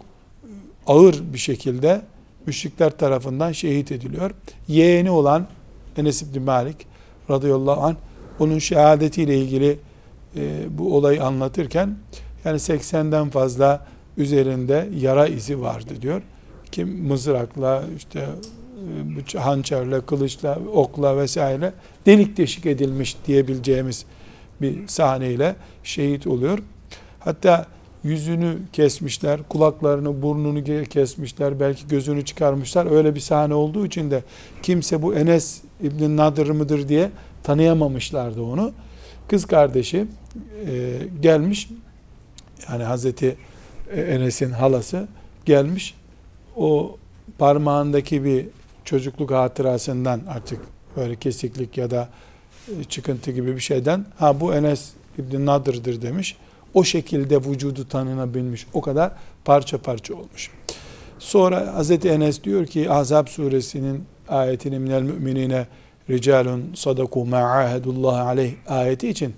ağır 0.88 1.34
bir 1.34 1.38
şekilde 1.38 2.01
müşrikler 2.46 2.98
tarafından 2.98 3.51
şehit 3.51 3.91
ediliyor. 3.91 4.31
Yeğeni 4.67 5.12
olan 5.12 5.48
Enes 5.98 6.22
İbni 6.22 6.39
Malik 6.39 6.88
radıyallahu 7.29 7.81
anh 7.81 7.96
onun 8.39 8.60
şehadetiyle 8.60 9.38
ilgili 9.38 9.79
e, 10.36 10.65
bu 10.69 10.96
olayı 10.96 11.24
anlatırken 11.24 11.98
yani 12.46 12.57
80'den 12.57 13.29
fazla 13.29 13.88
üzerinde 14.17 14.89
yara 15.00 15.27
izi 15.27 15.62
vardı 15.62 15.93
diyor. 16.01 16.21
Kim 16.71 17.07
mızrakla 17.07 17.83
işte 17.97 18.25
e, 19.36 19.38
hançerle, 19.38 20.01
kılıçla, 20.01 20.59
okla 20.74 21.17
vesaire 21.17 21.74
delik 22.05 22.38
deşik 22.38 22.65
edilmiş 22.65 23.17
diyebileceğimiz 23.27 24.05
bir 24.62 24.88
sahneyle 24.88 25.55
şehit 25.83 26.27
oluyor. 26.27 26.59
Hatta 27.19 27.65
yüzünü 28.03 28.57
kesmişler, 28.74 29.39
kulaklarını, 29.50 30.21
burnunu 30.21 30.63
kesmişler, 30.89 31.59
belki 31.59 31.88
gözünü 31.88 32.25
çıkarmışlar. 32.25 32.91
Öyle 32.91 33.15
bir 33.15 33.19
sahne 33.19 33.53
olduğu 33.53 33.86
için 33.86 34.12
de 34.12 34.24
kimse 34.63 35.01
bu 35.01 35.15
Enes 35.15 35.62
İbn 35.83 36.17
Nadir 36.17 36.50
mıdır 36.50 36.88
diye 36.88 37.09
tanıyamamışlardı 37.43 38.41
onu. 38.41 38.71
Kız 39.27 39.45
kardeşi 39.45 40.05
e, 40.67 40.93
gelmiş, 41.21 41.69
yani 42.69 42.83
Hazreti 42.83 43.38
Enes'in 43.96 44.51
halası 44.51 45.08
gelmiş, 45.46 45.96
o 46.56 46.98
parmağındaki 47.38 48.24
bir 48.24 48.46
çocukluk 48.86 49.32
hatırasından 49.32 50.22
artık 50.27 50.60
böyle 50.98 51.15
kesiklik 51.15 51.77
ya 51.77 51.92
da 51.92 52.09
e, 52.68 52.83
çıkıntı 52.83 53.31
gibi 53.31 53.55
bir 53.55 53.61
şeyden 53.61 54.05
ha 54.18 54.40
bu 54.40 54.53
Enes 54.53 54.92
İbn 55.18 55.46
Nadır'dır 55.46 56.01
demiş. 56.01 56.35
O 56.74 56.83
şekilde 56.83 57.38
vücudu 57.38 57.88
tanınabilmiş. 57.88 58.68
O 58.74 58.81
kadar 58.81 59.11
parça 59.46 59.77
parça 59.77 60.16
olmuş. 60.16 60.51
Sonra 61.20 61.81
Hz. 61.81 62.05
Enes 62.05 62.44
diyor 62.44 62.66
ki 62.66 62.92
Azab 62.92 63.27
suresinin 63.27 64.03
ayetini 64.27 64.79
minel 64.79 65.01
müminine 65.01 65.68
ricalun 66.09 66.72
sadaku 66.75 67.25
ma'ahedullah 67.25 68.27
aleyh 68.27 68.53
ayeti 68.68 69.09
için 69.09 69.35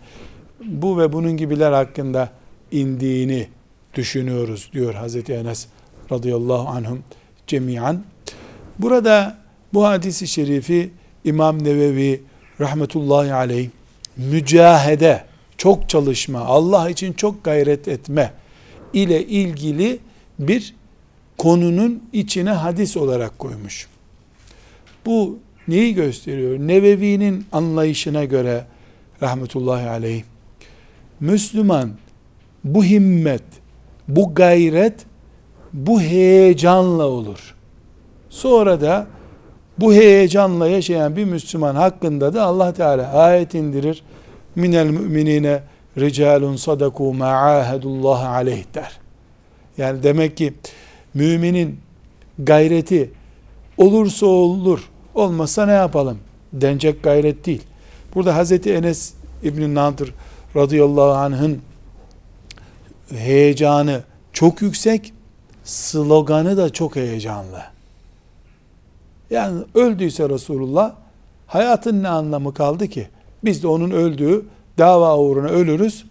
bu 0.65 0.97
ve 0.99 1.13
bunun 1.13 1.37
gibiler 1.37 1.71
hakkında 1.71 2.29
indiğini 2.71 3.47
düşünüyoruz 3.95 4.69
diyor 4.73 4.93
Hz. 4.93 5.29
Enes 5.29 5.67
radıyallahu 6.11 6.69
anhum 6.69 7.03
cemiyan. 7.47 8.03
Burada 8.79 9.37
bu 9.73 9.85
hadisi 9.85 10.27
şerifi 10.27 10.91
İmam 11.23 11.63
Nevevi 11.63 12.21
rahmetullahi 12.59 13.33
aleyh 13.33 13.69
mücahede, 14.17 15.23
çok 15.57 15.89
çalışma, 15.89 16.39
Allah 16.39 16.89
için 16.89 17.13
çok 17.13 17.43
gayret 17.43 17.87
etme 17.87 18.33
ile 18.93 19.25
ilgili 19.25 19.99
bir 20.39 20.75
konunun 21.37 22.03
içine 22.13 22.51
hadis 22.51 22.97
olarak 22.97 23.39
koymuş. 23.39 23.87
Bu 25.05 25.39
neyi 25.67 25.93
gösteriyor? 25.93 26.59
Nevevi'nin 26.59 27.45
anlayışına 27.51 28.25
göre 28.25 28.65
rahmetullahi 29.21 29.89
aleyh 29.89 30.23
Müslüman 31.19 31.91
bu 32.63 32.83
himmet, 32.83 33.43
bu 34.09 34.35
gayret, 34.35 35.05
bu 35.73 36.01
heyecanla 36.01 37.05
olur. 37.05 37.55
Sonra 38.29 38.81
da 38.81 39.07
bu 39.77 39.93
heyecanla 39.93 40.67
yaşayan 40.67 41.15
bir 41.15 41.25
Müslüman 41.25 41.75
hakkında 41.75 42.33
da 42.33 42.43
Allah 42.43 42.73
Teala 42.73 43.13
ayet 43.13 43.53
indirir. 43.53 44.03
Minel 44.55 44.89
müminine 44.89 45.59
ricalun 45.97 46.55
sadaku 46.55 47.13
ma 47.13 47.27
ahadullah 47.27 48.29
aleyh 48.29 48.63
der. 48.73 48.99
Yani 49.77 50.03
demek 50.03 50.37
ki 50.37 50.53
müminin 51.13 51.79
gayreti 52.39 53.11
olursa 53.77 54.25
olur, 54.25 54.89
olmazsa 55.15 55.65
ne 55.65 55.71
yapalım 55.71 56.17
denecek 56.53 57.03
gayret 57.03 57.45
değil. 57.45 57.63
Burada 58.15 58.35
Hazreti 58.35 58.73
Enes 58.73 59.13
İbn 59.43 59.75
Nadir 59.75 60.13
radıyallahu 60.55 61.11
anh'ın 61.11 61.61
heyecanı 63.11 64.03
çok 64.33 64.61
yüksek, 64.61 65.13
sloganı 65.63 66.57
da 66.57 66.69
çok 66.69 66.95
heyecanlı. 66.95 67.61
Yani 69.29 69.63
öldüyse 69.75 70.29
Resulullah 70.29 70.93
hayatın 71.47 72.03
ne 72.03 72.07
anlamı 72.07 72.53
kaldı 72.53 72.87
ki? 72.87 73.07
Biz 73.43 73.63
de 73.63 73.67
onun 73.67 73.91
öldüğü 73.91 74.45
dava 74.77 75.17
uğruna 75.17 75.47
ölürüz. 75.47 76.05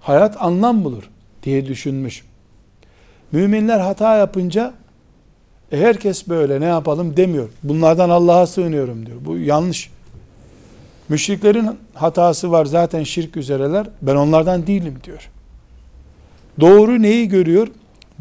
Hayat 0.00 0.42
anlam 0.42 0.84
bulur 0.84 1.10
diye 1.42 1.66
düşünmüş. 1.66 2.24
Müminler 3.32 3.80
hata 3.80 4.16
yapınca 4.16 4.74
e 5.72 5.78
herkes 5.78 6.28
böyle 6.28 6.60
ne 6.60 6.64
yapalım 6.64 7.16
demiyor. 7.16 7.48
Bunlardan 7.62 8.10
Allah'a 8.10 8.46
sığınıyorum 8.46 9.06
diyor. 9.06 9.18
Bu 9.24 9.38
yanlış. 9.38 9.90
Müşriklerin 11.08 11.70
hatası 11.94 12.50
var 12.50 12.64
zaten 12.64 13.02
şirk 13.02 13.36
üzereler. 13.36 13.86
Ben 14.02 14.16
onlardan 14.16 14.66
değilim 14.66 14.98
diyor. 15.04 15.30
Doğru 16.60 17.02
neyi 17.02 17.28
görüyor? 17.28 17.68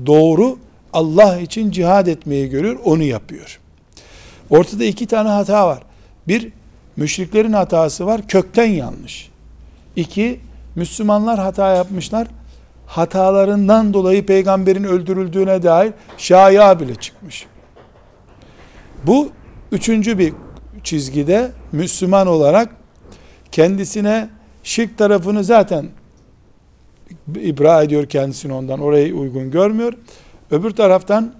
Doğru 0.05 0.57
Allah 0.93 1.39
için 1.39 1.71
cihad 1.71 2.07
etmeyi 2.07 2.49
görüyor, 2.49 2.79
onu 2.83 3.03
yapıyor. 3.03 3.59
Ortada 4.49 4.83
iki 4.83 5.05
tane 5.05 5.29
hata 5.29 5.67
var. 5.67 5.83
Bir, 6.27 6.49
müşriklerin 6.97 7.53
hatası 7.53 8.05
var, 8.05 8.27
kökten 8.27 8.65
yanlış. 8.65 9.29
İki, 9.95 10.39
Müslümanlar 10.75 11.39
hata 11.39 11.75
yapmışlar. 11.75 12.27
Hatalarından 12.85 13.93
dolayı 13.93 14.25
peygamberin 14.25 14.83
öldürüldüğüne 14.83 15.63
dair 15.63 15.93
şaya 16.17 16.79
bile 16.79 16.95
çıkmış. 16.95 17.45
Bu 19.03 19.29
üçüncü 19.71 20.17
bir 20.17 20.33
çizgide 20.83 21.51
Müslüman 21.71 22.27
olarak 22.27 22.75
kendisine 23.51 24.29
şirk 24.63 24.97
tarafını 24.97 25.43
zaten 25.43 25.85
ibra 27.41 27.83
ediyor 27.83 28.05
kendisini 28.05 28.53
ondan 28.53 28.79
orayı 28.79 29.15
uygun 29.15 29.51
görmüyor. 29.51 29.93
Öbür 30.51 30.71
taraftan 30.71 31.33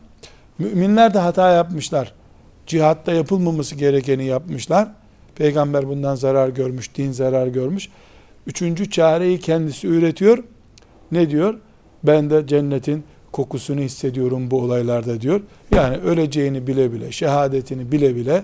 müminler 0.60 1.14
de 1.14 1.20
hata 1.20 1.52
yapmışlar 1.52 2.14
cihatta 2.72 3.12
yapılmaması 3.12 3.76
gerekeni 3.76 4.26
yapmışlar. 4.26 4.88
Peygamber 5.36 5.88
bundan 5.88 6.16
zarar 6.16 6.50
görmüş, 6.50 6.96
din 6.96 7.12
zarar 7.12 7.48
görmüş. 7.48 7.90
Üçüncü 8.48 8.90
çareyi 8.90 9.40
kendisi 9.40 9.88
üretiyor. 9.88 10.44
Ne 11.12 11.30
diyor? 11.30 11.60
Ben 12.04 12.30
de 12.30 12.48
cennetin 12.48 13.04
kokusunu 13.32 13.80
hissediyorum 13.80 14.52
bu 14.52 14.62
olaylarda 14.62 15.22
diyor. 15.22 15.42
Yani 15.76 15.98
öleceğini 15.98 16.68
bile 16.68 16.94
bile, 16.94 17.12
şehadetini 17.12 17.92
bile 17.92 18.16
bile 18.16 18.44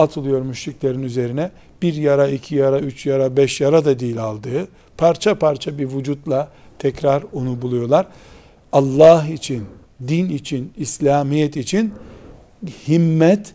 atılıyor 0.00 0.42
müşriklerin 0.42 1.02
üzerine. 1.02 1.50
Bir 1.82 1.94
yara, 1.94 2.28
iki 2.28 2.54
yara, 2.54 2.80
üç 2.80 3.06
yara, 3.06 3.36
beş 3.36 3.60
yara 3.60 3.84
da 3.84 4.00
değil 4.00 4.22
aldığı. 4.22 4.68
Parça 4.98 5.38
parça 5.38 5.78
bir 5.78 5.88
vücutla 5.88 6.48
tekrar 6.78 7.24
onu 7.32 7.62
buluyorlar. 7.62 8.06
Allah 8.72 9.26
için, 9.32 9.64
din 10.08 10.28
için, 10.28 10.72
İslamiyet 10.76 11.56
için 11.56 11.94
himmet, 12.88 13.54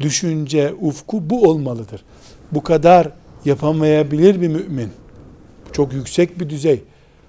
düşünce, 0.00 0.74
ufku 0.80 1.30
bu 1.30 1.50
olmalıdır. 1.50 2.04
Bu 2.52 2.62
kadar 2.62 3.08
yapamayabilir 3.44 4.40
bir 4.40 4.48
mümin. 4.48 4.90
Çok 5.72 5.92
yüksek 5.92 6.40
bir 6.40 6.50
düzey. 6.50 6.82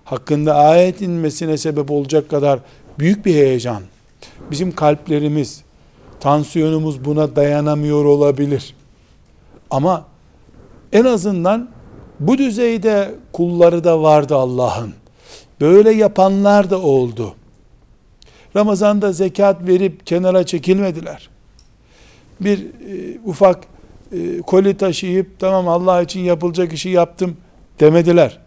Hakkında 0.04 0.56
ayet 0.56 1.01
inmesine 1.01 1.58
sebep 1.58 1.91
olacak 1.91 2.30
kadar 2.30 2.60
büyük 2.99 3.25
bir 3.25 3.34
heyecan. 3.34 3.84
Bizim 4.51 4.71
kalplerimiz, 4.71 5.62
tansiyonumuz 6.26 7.06
buna 7.06 7.36
dayanamıyor 7.36 8.06
olabilir. 8.06 8.76
Ama 9.70 10.06
en 10.94 11.06
azından 11.06 11.70
Bu 12.20 12.38
düzeyde 12.38 13.16
kulları 13.34 13.84
da 13.84 14.02
vardı 14.02 14.36
Allah'ın. 14.36 14.94
Böyle 15.62 15.92
yapanlar 15.92 16.70
da 16.70 16.82
oldu. 16.82 17.36
Ramazanda 18.56 19.12
zekat 19.12 19.68
verip 19.68 20.08
kenara 20.08 20.46
çekilmediler. 20.46 21.30
Bir 22.42 22.60
e, 22.60 23.20
ufak 23.26 23.64
e, 24.12 24.42
koli 24.42 24.78
taşıyıp 24.78 25.40
tamam 25.40 25.68
Allah 25.68 26.02
için 26.02 26.20
yapılacak 26.20 26.74
işi 26.74 26.90
yaptım 26.90 27.38
demediler. 27.80 28.40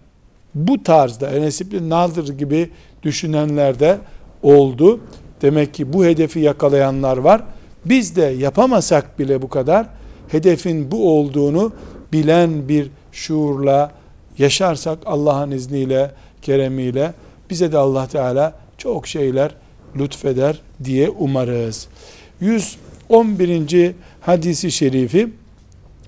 Bu 0.55 0.83
tarzda 0.83 1.31
Enes 1.31 1.61
İbni 1.61 1.89
Nadir 1.89 2.39
gibi 2.39 2.71
düşünenler 3.03 3.81
de 3.81 3.99
oldu. 4.43 5.01
Demek 5.43 5.75
ki 5.75 5.93
bu 5.93 6.05
hedefi 6.05 6.41
yakalayanlar 6.41 7.17
var. 7.17 7.43
Biz 7.89 8.17
de 8.17 8.23
yapamasak 8.23 9.19
bile 9.19 9.43
bu 9.43 9.49
kadar 9.49 9.87
hedefin 10.29 10.91
bu 10.91 11.19
olduğunu 11.19 11.73
bilen 12.13 12.69
bir 12.69 12.91
şuurla 13.13 13.93
yaşarsak 14.39 14.99
Allah'ın 15.07 15.51
izniyle, 15.51 16.11
keremiyle 16.43 17.15
bize 17.51 17.73
de 17.73 17.79
Allah 17.79 18.07
Teala 18.07 18.55
çok 18.79 19.07
şeyler 19.07 19.55
lütfeder 19.97 20.61
diye 20.85 21.09
umarız. 21.09 21.89
111. 22.41 23.95
hadisi 24.21 24.73
şerifi 24.73 25.29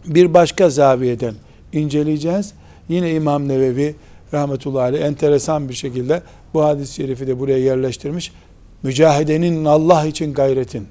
bir 0.07 0.35
başka 0.35 0.71
zaviyeden 0.71 1.35
inceleyeceğiz. 1.73 2.53
Yine 2.89 3.15
İmam 3.15 3.49
Nevevi 3.49 3.95
rahmetullahi 4.35 4.83
aleyh 4.83 5.05
enteresan 5.05 5.69
bir 5.69 5.75
şekilde 5.75 6.23
bu 6.55 6.65
hadis-i 6.65 6.95
şerifi 6.95 7.27
de 7.27 7.39
buraya 7.39 7.59
yerleştirmiş. 7.59 8.33
Mücahidenin 8.83 9.65
Allah 9.65 10.07
için 10.07 10.35
gayretin, 10.35 10.87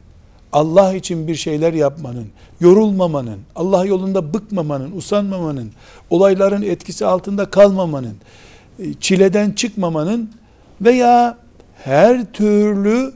Allah 0.53 0.93
için 0.93 1.27
bir 1.27 1.35
şeyler 1.35 1.73
yapmanın, 1.73 2.27
yorulmamanın, 2.61 3.39
Allah 3.55 3.85
yolunda 3.85 4.33
bıkmamanın, 4.33 4.91
usanmamanın, 4.97 5.71
olayların 6.09 6.61
etkisi 6.61 7.05
altında 7.05 7.45
kalmamanın, 7.45 8.15
e, 8.79 8.93
çileden 8.93 9.51
çıkmamanın 9.51 10.31
veya 10.81 11.37
her 11.83 12.25
türlü 12.33 13.13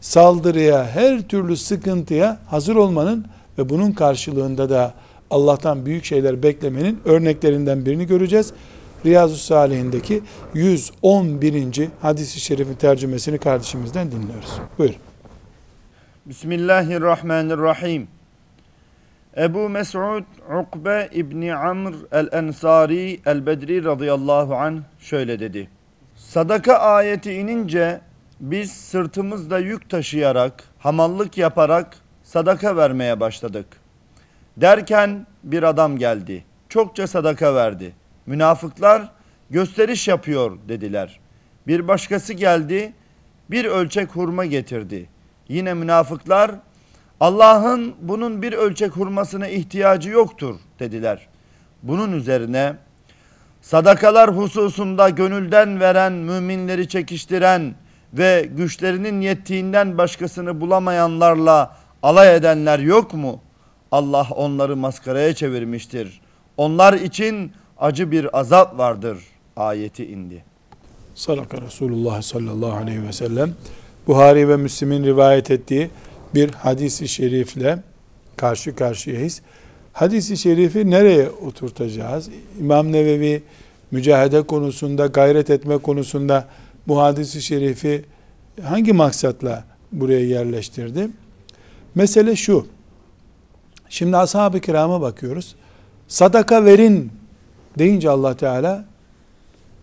saldırıya, 0.00 0.86
her 0.86 1.28
türlü 1.28 1.56
sıkıntıya 1.56 2.38
hazır 2.46 2.76
olmanın 2.76 3.26
ve 3.58 3.68
bunun 3.68 3.92
karşılığında 3.92 4.70
da 4.70 4.94
Allah'tan 5.30 5.86
büyük 5.86 6.04
şeyler 6.04 6.42
beklemenin 6.42 7.00
örneklerinden 7.04 7.86
birini 7.86 8.06
göreceğiz. 8.06 8.52
Riyazu 9.06 9.36
Salihindeki 9.36 10.22
111. 10.54 11.88
hadisi 12.02 12.40
şerifin 12.40 12.74
tercümesini 12.74 13.38
kardeşimizden 13.38 14.12
dinliyoruz. 14.12 14.50
Buyur. 14.78 14.94
Bismillahirrahmanirrahim. 16.26 18.08
Ebu 19.36 19.68
Mes'ud 19.68 20.24
Ukbe 20.60 21.08
İbni 21.12 21.54
Amr 21.54 21.94
el-Ensari 22.12 23.20
el-Bedri 23.26 23.84
radıyallahu 23.84 24.56
anh 24.56 24.80
şöyle 24.98 25.40
dedi. 25.40 25.68
Sadaka 26.16 26.74
ayeti 26.78 27.32
inince 27.32 28.00
biz 28.40 28.72
sırtımızda 28.72 29.58
yük 29.58 29.90
taşıyarak, 29.90 30.64
hamallık 30.78 31.38
yaparak 31.38 31.96
sadaka 32.22 32.76
vermeye 32.76 33.20
başladık. 33.20 33.66
Derken 34.56 35.26
bir 35.44 35.62
adam 35.62 35.98
geldi. 35.98 36.44
Çokça 36.68 37.06
sadaka 37.06 37.54
verdi. 37.54 37.92
Münafıklar 38.26 39.12
gösteriş 39.50 40.08
yapıyor 40.08 40.58
dediler. 40.68 41.20
Bir 41.66 41.88
başkası 41.88 42.32
geldi, 42.32 42.92
bir 43.50 43.64
ölçek 43.64 44.10
hurma 44.10 44.44
getirdi. 44.44 45.15
Yine 45.48 45.74
münafıklar 45.74 46.50
Allah'ın 47.20 47.94
bunun 48.00 48.42
bir 48.42 48.52
ölçek 48.52 48.92
hurmasına 48.92 49.48
ihtiyacı 49.48 50.10
yoktur 50.10 50.56
dediler. 50.78 51.28
Bunun 51.82 52.12
üzerine 52.12 52.76
sadakalar 53.62 54.36
hususunda 54.36 55.08
gönülden 55.08 55.80
veren, 55.80 56.12
müminleri 56.12 56.88
çekiştiren 56.88 57.74
ve 58.12 58.48
güçlerinin 58.56 59.20
yettiğinden 59.20 59.98
başkasını 59.98 60.60
bulamayanlarla 60.60 61.76
alay 62.02 62.36
edenler 62.36 62.78
yok 62.78 63.14
mu? 63.14 63.40
Allah 63.92 64.26
onları 64.30 64.76
maskaraya 64.76 65.34
çevirmiştir. 65.34 66.20
Onlar 66.56 66.92
için 66.92 67.52
acı 67.78 68.10
bir 68.10 68.38
azap 68.38 68.78
vardır 68.78 69.18
ayeti 69.56 70.06
indi. 70.06 70.44
Sadaka 71.14 71.60
Resulullah 71.60 72.22
sallallahu 72.22 72.76
aleyhi 72.76 73.02
ve 73.02 73.12
sellem 73.12 73.54
Buhari 74.06 74.48
ve 74.48 74.56
Müslim'in 74.56 75.04
rivayet 75.04 75.50
ettiği 75.50 75.90
bir 76.34 76.50
hadisi 76.50 77.08
şerifle 77.08 77.78
karşı 78.36 78.76
karşıyayız. 78.76 79.42
Hadisi 79.92 80.36
şerifi 80.36 80.90
nereye 80.90 81.30
oturtacağız? 81.30 82.28
İmam 82.60 82.92
Nevevi 82.92 83.42
mücahede 83.90 84.42
konusunda, 84.42 85.06
gayret 85.06 85.50
etme 85.50 85.78
konusunda 85.78 86.48
bu 86.88 87.00
hadisi 87.00 87.42
şerifi 87.42 88.04
hangi 88.62 88.92
maksatla 88.92 89.64
buraya 89.92 90.24
yerleştirdi? 90.24 91.08
Mesele 91.94 92.36
şu. 92.36 92.66
Şimdi 93.88 94.16
ashab-ı 94.16 94.60
kirama 94.60 95.00
bakıyoruz. 95.00 95.54
Sadaka 96.08 96.64
verin 96.64 97.12
deyince 97.78 98.10
Allah 98.10 98.36
Teala 98.36 98.84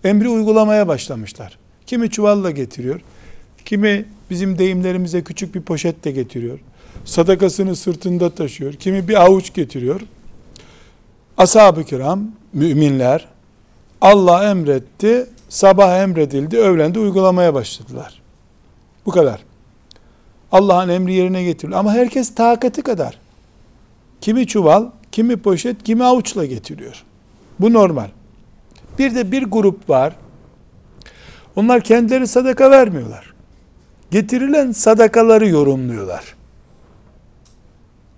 emri 0.04 0.30
uygulamaya 0.30 0.88
başlamışlar. 0.88 1.58
Kimi 1.86 2.10
çuvalla 2.10 2.52
getiriyor, 2.52 3.02
kimi 3.66 4.06
bizim 4.30 4.58
deyimlerimize 4.58 5.24
küçük 5.24 5.56
bir 5.56 5.62
poşet 5.62 6.04
de 6.04 6.12
getiriyor. 6.12 6.60
Sadakasını 7.06 7.76
sırtında 7.76 8.30
taşıyor. 8.30 8.74
Kimi 8.74 9.08
bir 9.08 9.22
avuç 9.26 9.54
getiriyor. 9.54 10.02
Ashab-ı 11.38 11.84
kiram, 11.84 12.24
müminler, 12.54 13.28
Allah 14.02 14.50
emretti, 14.50 15.30
sabah 15.50 15.98
emredildi, 15.98 16.58
öğlende 16.58 17.00
uygulamaya 17.00 17.54
başladılar. 17.54 18.22
Bu 19.06 19.12
kadar. 19.12 19.44
Allah'ın 20.52 20.90
emri 20.90 21.14
yerine 21.14 21.44
getiriliyor. 21.44 21.80
Ama 21.80 21.94
herkes 21.94 22.36
takati 22.36 22.82
kadar. 22.82 23.20
Kimi 24.22 24.48
çuval, 24.48 24.86
kimi 25.12 25.38
poşet, 25.38 25.84
kimi 25.84 26.04
avuçla 26.04 26.46
getiriyor. 26.46 27.04
Bu 27.60 27.74
normal. 27.74 28.08
Bir 29.00 29.16
de 29.16 29.32
bir 29.32 29.44
grup 29.44 29.90
var. 29.90 30.16
Onlar 31.56 31.82
kendileri 31.82 32.28
sadaka 32.28 32.72
vermiyorlar. 32.72 33.33
Getirilen 34.14 34.72
sadakaları 34.72 35.48
yorumluyorlar. 35.48 36.36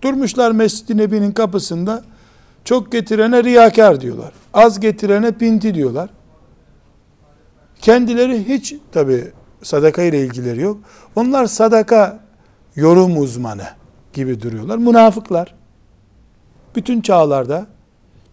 Durmuşlar 0.02 0.52
Mescid-i 0.52 0.98
Nebi'nin 0.98 1.32
kapısında 1.32 2.04
çok 2.66 2.92
getirene 2.92 3.44
riyakar 3.44 4.02
diyorlar. 4.02 4.32
Az 4.54 4.80
getirene 4.80 5.32
pinti 5.32 5.74
diyorlar. 5.76 6.10
Kendileri 7.82 8.48
hiç 8.48 8.76
tabi 8.92 9.32
sadaka 9.64 10.02
ile 10.02 10.26
ilgileri 10.26 10.62
yok. 10.62 10.78
Onlar 11.16 11.46
sadaka 11.46 12.20
yorum 12.76 13.18
uzmanı 13.18 13.68
gibi 14.14 14.42
duruyorlar. 14.42 14.78
Münafıklar. 14.78 15.56
Bütün 16.76 17.02
çağlarda, 17.02 17.66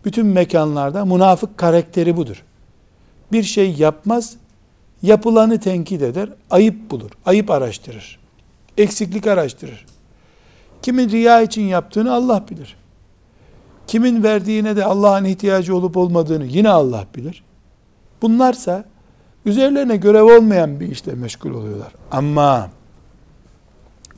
bütün 0.04 0.26
mekanlarda 0.26 1.04
münafık 1.04 1.58
karakteri 1.58 2.16
budur. 2.16 2.44
Bir 3.32 3.42
şey 3.42 3.72
yapmaz, 3.72 4.36
yapılanı 5.02 5.60
tenkit 5.60 6.02
eder, 6.02 6.28
ayıp 6.50 6.90
bulur, 6.90 7.10
ayıp 7.26 7.50
araştırır, 7.50 8.18
eksiklik 8.78 9.26
araştırır. 9.26 9.86
Kimin 10.82 11.08
riya 11.08 11.42
için 11.42 11.62
yaptığını 11.62 12.14
Allah 12.14 12.44
bilir. 12.50 12.76
Kimin 13.86 14.22
verdiğine 14.22 14.76
de 14.76 14.84
Allah'ın 14.84 15.24
ihtiyacı 15.24 15.76
olup 15.76 15.96
olmadığını 15.96 16.44
yine 16.44 16.68
Allah 16.68 17.06
bilir. 17.16 17.44
Bunlarsa 18.22 18.84
üzerlerine 19.44 19.96
görev 19.96 20.22
olmayan 20.22 20.80
bir 20.80 20.88
işle 20.88 21.12
meşgul 21.12 21.50
oluyorlar. 21.50 21.92
Ama 22.10 22.70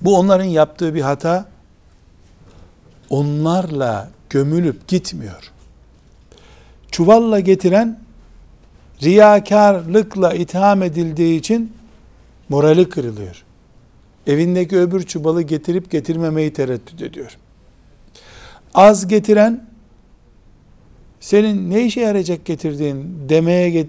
bu 0.00 0.18
onların 0.18 0.44
yaptığı 0.44 0.94
bir 0.94 1.00
hata 1.00 1.46
onlarla 3.10 4.10
gömülüp 4.30 4.88
gitmiyor. 4.88 5.52
Çuvalla 6.90 7.40
getiren 7.40 8.03
riyakarlıkla 9.04 10.34
itham 10.34 10.82
edildiği 10.82 11.38
için 11.38 11.72
morali 12.48 12.88
kırılıyor. 12.88 13.44
Evindeki 14.26 14.78
öbür 14.78 15.02
çubalı 15.02 15.42
getirip 15.42 15.90
getirmemeyi 15.90 16.52
tereddüt 16.52 17.02
ediyor. 17.02 17.38
Az 18.74 19.08
getiren 19.08 19.66
senin 21.20 21.70
ne 21.70 21.84
işe 21.84 22.00
yarayacak 22.00 22.44
getirdiğin 22.44 23.28
demeye 23.28 23.86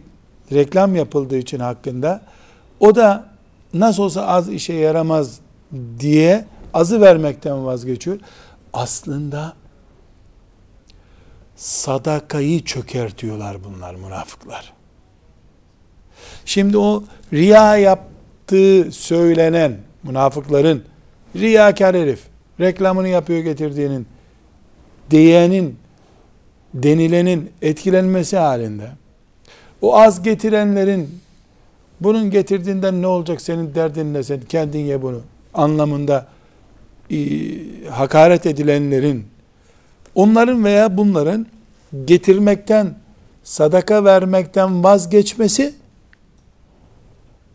reklam 0.52 0.96
yapıldığı 0.96 1.38
için 1.38 1.60
hakkında 1.60 2.22
o 2.80 2.96
da 2.96 3.30
nasıl 3.74 4.04
olsa 4.04 4.28
az 4.28 4.50
işe 4.50 4.74
yaramaz 4.74 5.40
diye 6.00 6.46
azı 6.74 7.02
vermekten 7.02 7.66
vazgeçiyor. 7.66 8.20
Aslında 8.74 9.54
sadakayı 11.56 12.64
çökertiyorlar 12.64 13.58
bunlar 13.64 13.96
münafıklar. 13.96 14.74
Şimdi 16.46 16.78
o 16.78 17.04
riya 17.34 17.78
yaptığı 17.78 18.92
söylenen 18.92 19.78
münafıkların 20.04 20.84
riyakar 21.36 21.96
herif 21.96 22.20
reklamını 22.60 23.08
yapıyor 23.08 23.40
getirdiğinin 23.40 24.08
diyenin 25.12 25.78
denilenin 26.74 27.52
etkilenmesi 27.62 28.38
halinde 28.38 28.90
o 29.82 29.98
az 29.98 30.24
getirenlerin 30.24 31.20
bunun 32.02 32.30
getirdiğinden 32.30 33.02
ne 33.02 33.08
olacak 33.08 33.42
senin 33.42 33.76
derdin 33.76 34.14
ne 34.14 34.24
sen 34.24 34.40
kendin 34.50 34.80
ye 34.80 35.02
bunu 35.02 35.22
anlamında 35.54 36.28
e, 37.12 37.18
hakaret 37.90 38.46
edilenlerin 38.46 39.26
onların 40.16 40.64
veya 40.64 40.98
bunların 40.98 41.48
getirmekten 42.06 42.96
sadaka 43.44 44.04
vermekten 44.04 44.84
vazgeçmesi 44.84 45.74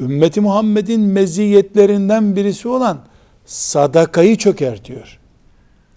ümmeti 0.00 0.40
Muhammed'in 0.40 1.00
meziyetlerinden 1.00 2.36
birisi 2.36 2.68
olan 2.68 3.00
sadakayı 3.46 4.36
çökertiyor. 4.36 5.18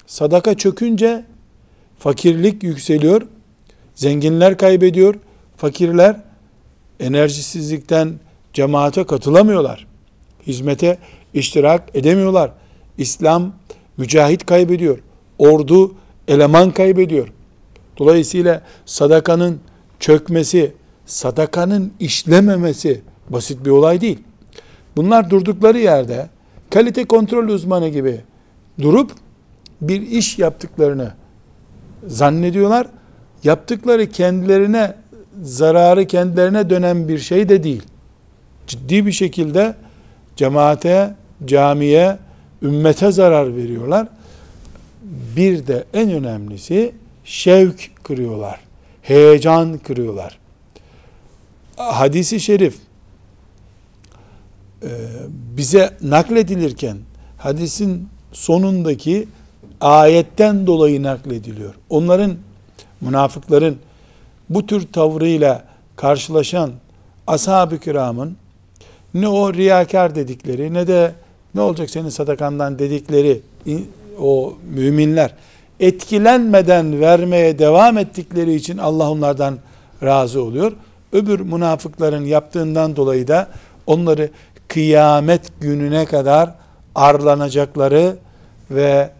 Sadaka 0.07 0.53
çökünce 0.53 1.25
fakirlik 1.99 2.63
yükseliyor, 2.63 3.21
zenginler 3.95 4.57
kaybediyor, 4.57 5.15
fakirler 5.57 6.21
enerjisizlikten 6.99 8.13
cemaate 8.53 9.03
katılamıyorlar. 9.03 9.87
Hizmete 10.47 10.97
iştirak 11.33 11.89
edemiyorlar. 11.93 12.51
İslam 12.97 13.53
mücahit 13.97 14.45
kaybediyor. 14.45 14.99
Ordu 15.37 15.95
eleman 16.27 16.71
kaybediyor. 16.71 17.27
Dolayısıyla 17.97 18.61
sadakanın 18.85 19.59
çökmesi, 19.99 20.73
sadakanın 21.05 21.93
işlememesi 21.99 23.01
basit 23.29 23.65
bir 23.65 23.69
olay 23.69 24.01
değil. 24.01 24.19
Bunlar 24.95 25.29
durdukları 25.29 25.79
yerde 25.79 26.29
kalite 26.69 27.05
kontrol 27.05 27.47
uzmanı 27.47 27.89
gibi 27.89 28.21
durup 28.81 29.11
bir 29.81 30.01
iş 30.01 30.39
yaptıklarını 30.39 31.13
zannediyorlar. 32.07 32.87
Yaptıkları 33.43 34.09
kendilerine 34.09 34.95
zararı 35.41 36.07
kendilerine 36.07 36.69
dönen 36.69 37.07
bir 37.07 37.19
şey 37.19 37.49
de 37.49 37.63
değil. 37.63 37.83
Ciddi 38.67 39.05
bir 39.05 39.11
şekilde 39.11 39.75
cemaate, 40.35 41.15
camiye, 41.45 42.17
ümmete 42.61 43.11
zarar 43.11 43.55
veriyorlar. 43.55 44.07
Bir 45.35 45.67
de 45.67 45.83
en 45.93 46.11
önemlisi 46.11 46.91
şevk 47.23 47.91
kırıyorlar. 48.03 48.59
Heyecan 49.01 49.77
kırıyorlar. 49.77 50.39
Hadisi 51.75 52.39
şerif 52.39 52.75
bize 55.57 55.97
nakledilirken 56.01 56.97
hadisin 57.37 58.09
sonundaki 58.31 59.27
ayetten 59.81 60.67
dolayı 60.67 61.03
naklediliyor. 61.03 61.73
Onların 61.89 62.35
münafıkların 63.01 63.77
bu 64.49 64.65
tür 64.65 64.87
tavrıyla 64.87 65.63
karşılaşan 65.95 66.71
ashab-ı 67.27 67.79
kiramın 67.79 68.37
ne 69.13 69.27
o 69.27 69.53
riyakar 69.53 70.15
dedikleri 70.15 70.73
ne 70.73 70.87
de 70.87 71.11
ne 71.55 71.61
olacak 71.61 71.89
senin 71.89 72.09
sadakandan 72.09 72.79
dedikleri 72.79 73.41
o 74.19 74.53
müminler 74.75 75.33
etkilenmeden 75.79 76.99
vermeye 76.99 77.59
devam 77.59 77.97
ettikleri 77.97 78.55
için 78.55 78.77
Allah 78.77 79.11
onlardan 79.11 79.57
razı 80.03 80.43
oluyor. 80.43 80.71
Öbür 81.11 81.39
münafıkların 81.39 82.25
yaptığından 82.25 82.95
dolayı 82.95 83.27
da 83.27 83.47
onları 83.87 84.29
kıyamet 84.67 85.61
gününe 85.61 86.05
kadar 86.05 86.55
arlanacakları 86.95 88.17
ve 88.71 89.11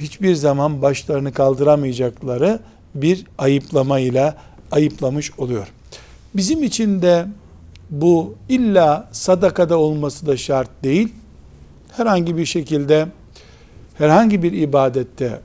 hiçbir 0.00 0.34
zaman 0.34 0.82
başlarını 0.82 1.32
kaldıramayacakları 1.32 2.60
bir 2.94 3.26
ayıplamayla 3.38 4.36
ayıplamış 4.70 5.38
oluyor. 5.38 5.66
Bizim 6.34 6.62
için 6.62 7.02
de 7.02 7.26
bu 7.90 8.34
illa 8.48 9.08
sadakada 9.12 9.78
olması 9.78 10.26
da 10.26 10.36
şart 10.36 10.70
değil. 10.84 11.08
Herhangi 11.96 12.36
bir 12.36 12.46
şekilde 12.46 13.06
herhangi 13.98 14.42
bir 14.42 14.52
ibadette 14.52 15.40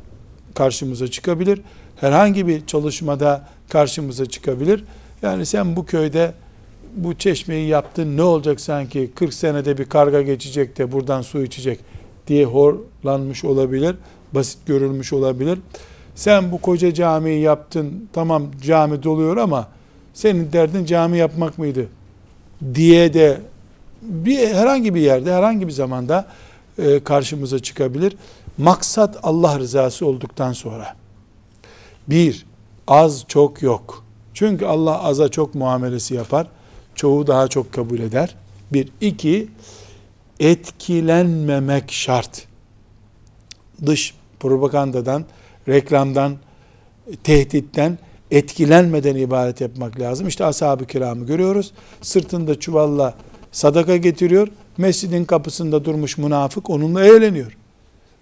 karşımıza 0.54 1.08
çıkabilir. 1.08 1.62
Herhangi 1.96 2.48
bir 2.48 2.66
çalışmada 2.66 3.48
karşımıza 3.70 4.26
çıkabilir. 4.26 4.84
Yani 5.22 5.46
sen 5.46 5.76
bu 5.76 5.86
köyde 5.86 6.34
bu 6.96 7.14
çeşmeyi 7.14 7.68
yaptın 7.68 8.18
ne 8.18 8.22
olacak 8.22 8.62
sanki 8.62 9.12
40 9.16 9.34
senede 9.34 9.78
bir 9.78 9.86
karga 9.86 10.22
geçecek 10.22 10.78
de 10.78 10.92
buradan 10.92 11.22
su 11.22 11.44
içecek 11.44 11.80
diye 12.28 12.46
horlanmış 12.46 13.46
olabilir. 13.46 13.96
Basit 14.34 14.66
görülmüş 14.66 15.14
olabilir. 15.14 15.60
Sen 16.16 16.52
bu 16.52 16.62
koca 16.62 16.94
camiyi 16.94 17.42
yaptın 17.42 18.10
tamam 18.14 18.44
cami 18.62 19.04
doluyor 19.04 19.38
ama 19.38 19.68
senin 20.14 20.52
derdin 20.52 20.86
cami 20.86 21.18
yapmak 21.18 21.58
mıydı 21.58 21.88
diye 22.74 23.14
de 23.14 23.42
bir 24.02 24.48
herhangi 24.48 24.96
bir 24.96 25.02
yerde 25.02 25.34
herhangi 25.34 25.68
bir 25.68 25.72
zamanda 25.72 26.28
e, 26.78 27.04
karşımıza 27.04 27.60
çıkabilir. 27.60 28.18
Maksat 28.58 29.18
Allah 29.24 29.60
rızası 29.60 30.06
olduktan 30.06 30.54
sonra. 30.54 30.96
Bir, 32.08 32.46
az 32.88 33.26
çok 33.28 33.62
yok. 33.62 34.04
Çünkü 34.34 34.66
Allah 34.66 35.04
aza 35.04 35.30
çok 35.30 35.56
muamelesi 35.56 36.16
yapar. 36.16 36.48
Çoğu 36.96 37.28
daha 37.28 37.48
çok 37.48 37.74
kabul 37.74 38.00
eder. 38.00 38.36
Bir, 38.74 38.90
iki, 39.02 39.48
etkilenmemek 40.40 41.92
şart. 41.92 42.48
Dış 43.86 44.14
propagandadan, 44.40 45.26
reklamdan, 45.68 46.36
tehditten 47.24 47.98
etkilenmeden 48.32 49.16
ibadet 49.16 49.62
yapmak 49.62 50.00
lazım. 50.00 50.28
İşte 50.28 50.46
ashab-ı 50.46 50.86
kiramı 50.86 51.26
görüyoruz. 51.26 51.72
Sırtında 52.02 52.60
çuvalla 52.60 53.14
sadaka 53.52 53.98
getiriyor. 53.98 54.48
Mescidin 54.78 55.26
kapısında 55.26 55.86
durmuş 55.86 56.18
münafık 56.18 56.70
onunla 56.70 57.06
eğleniyor. 57.06 57.58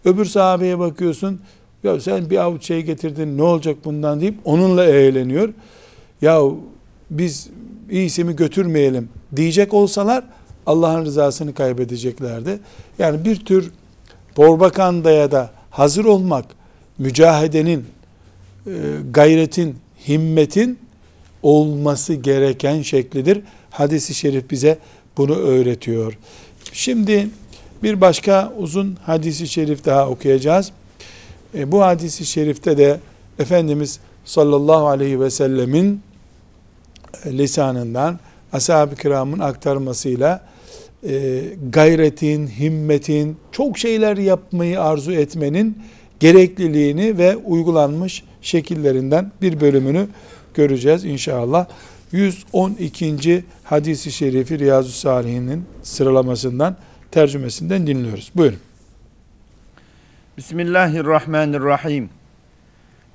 Öbür 0.05 0.25
sahabeye 0.25 0.79
bakıyorsun. 0.79 1.41
Ya 1.83 1.99
sen 1.99 2.29
bir 2.29 2.38
avuç 2.38 2.65
şey 2.65 2.81
getirdin 2.81 3.38
ne 3.38 3.43
olacak 3.43 3.77
bundan 3.86 4.21
deyip 4.21 4.36
onunla 4.45 4.86
eğleniyor. 4.86 5.53
Ya 6.21 6.41
biz 7.09 7.49
iyisi 7.89 8.23
mi 8.23 8.35
götürmeyelim 8.35 9.09
diyecek 9.35 9.73
olsalar 9.73 10.23
Allah'ın 10.65 11.05
rızasını 11.05 11.53
kaybedeceklerdi. 11.53 12.59
Yani 12.99 13.25
bir 13.25 13.35
tür 13.35 13.71
propagandaya 14.35 15.31
da 15.31 15.51
hazır 15.69 16.05
olmak, 16.05 16.45
mücahedenin, 16.97 17.85
e, 18.67 18.71
gayretin, 19.11 19.75
himmetin 20.07 20.79
olması 21.43 22.13
gereken 22.13 22.81
şeklidir. 22.81 23.41
Hadis-i 23.69 24.13
şerif 24.13 24.51
bize 24.51 24.77
bunu 25.17 25.35
öğretiyor. 25.35 26.17
Şimdi 26.73 27.29
bir 27.83 28.01
başka 28.01 28.53
uzun 28.57 28.97
hadisi 29.05 29.47
şerif 29.47 29.85
daha 29.85 30.09
okuyacağız. 30.09 30.71
E, 31.55 31.71
bu 31.71 31.81
hadisi 31.81 32.25
şerifte 32.25 32.77
de 32.77 32.99
Efendimiz 33.39 33.99
sallallahu 34.25 34.87
aleyhi 34.87 35.19
ve 35.19 35.29
sellemin 35.29 36.01
lisanından 37.26 38.19
ashab-ı 38.54 38.95
kiramın 38.95 39.39
aktarmasıyla 39.39 40.41
e, 41.08 41.41
gayretin, 41.69 42.47
himmetin, 42.47 43.38
çok 43.52 43.78
şeyler 43.78 44.17
yapmayı 44.17 44.82
arzu 44.82 45.12
etmenin 45.12 45.78
gerekliliğini 46.19 47.17
ve 47.17 47.36
uygulanmış 47.36 48.23
şekillerinden 48.41 49.32
bir 49.41 49.62
bölümünü 49.62 50.08
göreceğiz 50.54 51.06
inşallah. 51.06 51.65
112. 52.12 53.43
hadisi 53.63 54.12
şerifi 54.12 54.60
Riyazu 54.60 54.91
Salihin'in 54.91 55.65
sıralamasından 55.84 56.78
tercümesinden 57.12 57.88
dinliyoruz. 57.88 58.32
Buyurun. 58.36 58.60
Bismillahirrahmanirrahim. 60.38 62.10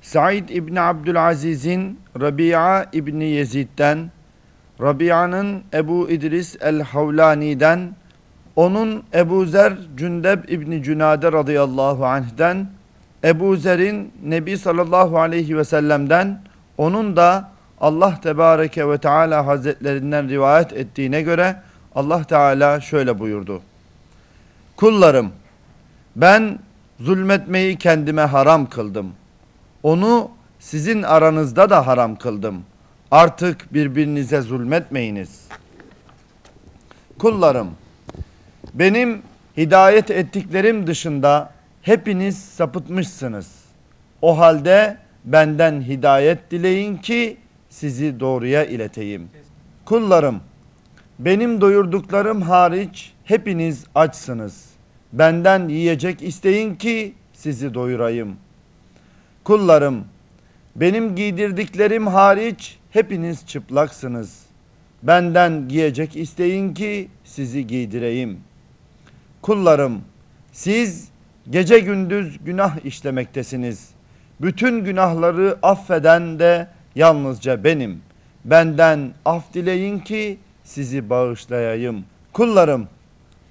Said 0.01 0.49
İbni 0.49 0.81
Abdülaziz'in 0.81 1.99
Rabia 2.19 2.85
İbni 2.93 3.25
Yezid'den, 3.25 4.11
Rabia'nın 4.81 5.63
Ebu 5.73 6.09
İdris 6.09 6.55
el-Havlani'den, 6.61 7.95
onun 8.55 9.03
Ebu 9.13 9.45
Zer 9.45 9.73
Cündeb 9.97 10.49
İbni 10.49 10.83
Cünade 10.83 11.31
radıyallahu 11.31 12.05
anh'den, 12.05 12.67
Ebu 13.23 13.55
Zer'in 13.55 14.13
Nebi 14.25 14.57
sallallahu 14.57 15.19
aleyhi 15.19 15.57
ve 15.57 15.63
sellem'den, 15.63 16.41
onun 16.77 17.15
da 17.15 17.49
Allah 17.81 18.21
Tebareke 18.21 18.89
ve 18.89 18.97
Teala 18.97 19.45
Hazretlerinden 19.45 20.29
rivayet 20.29 20.73
ettiğine 20.73 21.21
göre 21.21 21.55
Allah 21.95 22.23
Teala 22.23 22.81
şöyle 22.81 23.19
buyurdu. 23.19 23.61
Kullarım 24.75 25.31
ben 26.15 26.59
zulmetmeyi 26.99 27.77
kendime 27.77 28.21
haram 28.21 28.69
kıldım. 28.69 29.13
Onu 29.83 30.31
sizin 30.59 31.03
aranızda 31.03 31.69
da 31.69 31.87
haram 31.87 32.15
kıldım. 32.15 32.63
Artık 33.11 33.73
birbirinize 33.73 34.41
zulmetmeyiniz. 34.41 35.47
Kullarım 37.19 37.69
benim 38.73 39.21
hidayet 39.57 40.11
ettiklerim 40.11 40.87
dışında 40.87 41.51
hepiniz 41.81 42.37
sapıtmışsınız. 42.37 43.55
O 44.21 44.37
halde 44.37 44.97
benden 45.25 45.81
hidayet 45.81 46.51
dileyin 46.51 46.97
ki 46.97 47.37
sizi 47.69 48.19
doğruya 48.19 48.65
ileteyim. 48.65 49.29
Kullarım, 49.85 50.39
benim 51.19 51.61
doyurduklarım 51.61 52.41
hariç 52.41 53.13
hepiniz 53.23 53.85
açsınız. 53.95 54.69
Benden 55.13 55.67
yiyecek 55.67 56.23
isteyin 56.23 56.75
ki 56.75 57.13
sizi 57.33 57.73
doyurayım. 57.73 58.35
Kullarım, 59.49 60.05
benim 60.75 61.15
giydirdiklerim 61.15 62.07
hariç 62.07 62.77
hepiniz 62.91 63.47
çıplaksınız. 63.47 64.39
Benden 65.03 65.67
giyecek 65.67 66.15
isteyin 66.15 66.73
ki 66.73 67.07
sizi 67.23 67.67
giydireyim. 67.67 68.39
Kullarım, 69.41 70.01
siz 70.51 71.07
gece 71.49 71.79
gündüz 71.79 72.39
günah 72.45 72.85
işlemektesiniz. 72.85 73.89
Bütün 74.41 74.83
günahları 74.83 75.57
affeden 75.63 76.39
de 76.39 76.67
yalnızca 76.95 77.63
benim. 77.63 78.01
Benden 78.45 79.11
af 79.25 79.53
dileyin 79.53 79.99
ki 79.99 80.37
sizi 80.63 81.09
bağışlayayım. 81.09 82.05
Kullarım, 82.33 82.87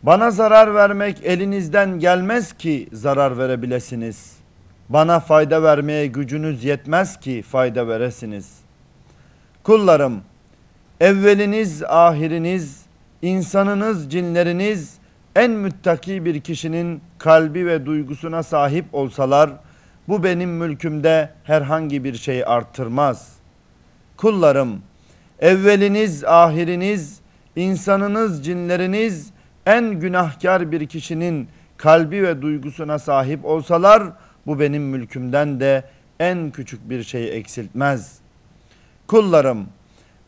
bana 0.03 0.31
zarar 0.31 0.75
vermek 0.75 1.21
elinizden 1.25 1.99
gelmez 1.99 2.53
ki 2.53 2.89
zarar 2.93 3.39
verebilesiniz. 3.39 4.38
Bana 4.89 5.21
fayda 5.21 5.63
vermeye 5.63 6.07
gücünüz 6.07 6.65
yetmez 6.65 7.21
ki 7.21 7.43
fayda 7.43 7.89
veresiniz. 7.89 8.59
Kullarım, 9.63 10.21
evveliniz, 11.01 11.83
ahiriniz, 11.83 12.83
insanınız, 13.23 14.11
cinleriniz 14.11 14.99
en 15.37 15.51
müttaki 15.51 16.25
bir 16.25 16.41
kişinin 16.41 17.01
kalbi 17.19 17.67
ve 17.67 17.87
duygusuna 17.87 18.43
sahip 18.43 18.85
olsalar, 18.93 19.51
bu 20.09 20.25
benim 20.25 20.51
mülkümde 20.51 21.31
herhangi 21.45 22.05
bir 22.05 22.15
şey 22.15 22.45
arttırmaz. 22.47 23.33
Kullarım, 24.17 24.83
evveliniz, 25.39 26.25
ahiriniz, 26.25 27.21
insanınız, 27.57 28.45
cinleriniz 28.45 29.31
en 29.67 30.01
günahkar 30.01 30.73
bir 30.73 30.87
kişinin 30.87 31.49
kalbi 31.77 32.23
ve 32.23 32.43
duygusuna 32.43 32.99
sahip 32.99 33.45
olsalar, 33.45 34.03
bu 34.49 34.61
benim 34.61 34.83
mülkümden 34.83 35.61
de 35.61 35.85
en 36.21 36.51
küçük 36.51 36.91
bir 36.91 37.03
şey 37.03 37.37
eksiltmez. 37.37 38.19
Kullarım, 39.07 39.67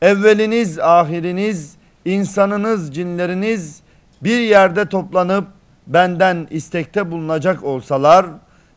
evveliniz, 0.02 0.78
ahiriniz, 0.78 1.74
insanınız, 2.04 2.94
cinleriniz 2.94 3.80
bir 4.22 4.40
yerde 4.40 4.88
toplanıp 4.88 5.44
benden 5.86 6.46
istekte 6.50 7.10
bulunacak 7.10 7.64
olsalar, 7.64 8.26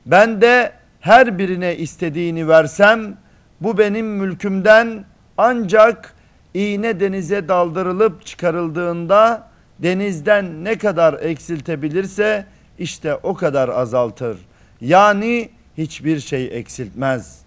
ben 0.06 0.42
de 0.42 0.72
her 1.00 1.38
birine 1.38 1.78
istediğini 1.78 2.48
versem, 2.48 3.18
bu 3.62 3.78
benim 3.78 4.08
mülkümden 4.08 5.06
ancak 5.38 6.14
iğne 6.54 7.00
denize 7.00 7.48
daldırılıp 7.48 8.26
çıkarıldığında 8.26 9.48
denizden 9.80 10.64
ne 10.64 10.78
kadar 10.78 11.14
eksiltebilirse 11.14 12.46
işte 12.80 13.16
o 13.16 13.34
kadar 13.34 13.70
azaltır. 13.70 14.38
Yani 14.84 15.50
hiçbir 15.78 16.20
şey 16.20 16.50
eksiltmez. 16.52 17.42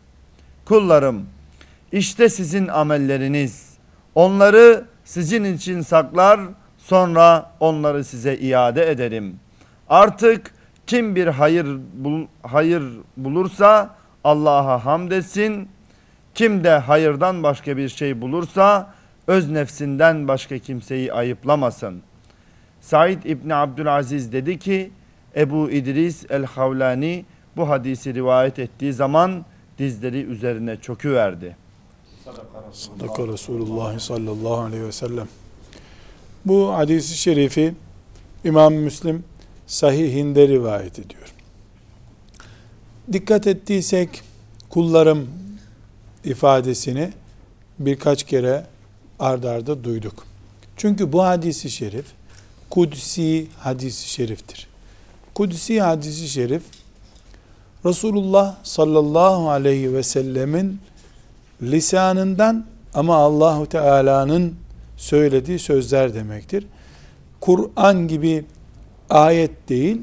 Kullarım 0.65 1.27
işte 1.93 2.29
sizin 2.29 2.69
amelleriniz. 2.69 3.77
Onları 4.15 4.85
sizin 5.05 5.45
için 5.45 5.81
saklar 5.81 6.41
sonra 6.79 7.53
onları 7.61 8.05
size 8.05 8.37
iade 8.37 8.91
ederim. 8.91 9.41
Artık 9.89 10.55
kim 10.87 11.17
bir 11.17 11.27
hayır 11.27 11.67
bul, 11.95 12.27
hayır 12.43 12.83
bulursa 13.17 13.95
Allah'a 14.25 14.85
hamd 14.85 15.11
etsin. 15.11 15.69
Kim 16.35 16.65
de 16.65 16.71
hayırdan 16.71 17.43
başka 17.43 17.77
bir 17.77 17.89
şey 17.89 18.21
bulursa 18.21 18.95
öz 19.27 19.51
nefsinden 19.51 20.29
başka 20.29 20.59
kimseyi 20.59 21.13
ayıplamasın. 21.13 22.03
Said 22.81 23.23
İbni 23.25 23.55
Abdülaziz 23.55 24.33
dedi 24.33 24.59
ki 24.59 24.91
Ebu 25.37 25.71
İdris 25.71 26.25
el-Havlani 26.31 27.25
bu 27.57 27.69
hadisi 27.69 28.15
rivayet 28.15 28.59
ettiği 28.59 28.93
zaman 28.93 29.45
dizleri 29.79 30.23
üzerine 30.23 30.77
çöküverdi. 30.77 31.57
Sadaka 32.73 33.29
Resulullah 33.29 33.99
sallallahu 33.99 34.57
aleyhi 34.57 34.85
ve 34.85 34.93
sellem. 34.93 35.29
Bu 36.45 36.73
hadisi 36.73 37.17
şerifi 37.17 37.75
İmam 38.45 38.75
Müslim 38.75 39.25
sahihinde 39.67 40.49
rivayet 40.49 40.99
ediyor. 40.99 41.33
Dikkat 43.13 43.47
ettiysek 43.47 44.23
kullarım 44.71 45.29
ifadesini 46.25 47.13
birkaç 47.79 48.23
kere 48.23 48.67
ardarda 49.19 49.51
arda 49.73 49.85
duyduk. 49.85 50.27
Çünkü 50.77 51.13
bu 51.13 51.25
hadisi 51.25 51.71
şerif 51.71 52.07
kudsi 52.71 53.47
hadisi 53.59 54.09
şeriftir. 54.09 54.69
Kudsi 55.37 55.81
hadisi 55.81 56.29
şerif 56.29 56.63
Resulullah 57.85 58.57
sallallahu 58.63 59.51
aleyhi 59.51 59.95
ve 59.95 60.03
sellemin 60.03 60.79
lisanından 61.63 62.65
ama 62.95 63.17
Allahu 63.17 63.67
Teala'nın 63.67 64.55
söylediği 64.97 65.59
sözler 65.59 66.15
demektir. 66.15 66.67
Kur'an 67.41 68.09
gibi 68.09 68.45
ayet 69.11 69.69
değil, 69.69 70.03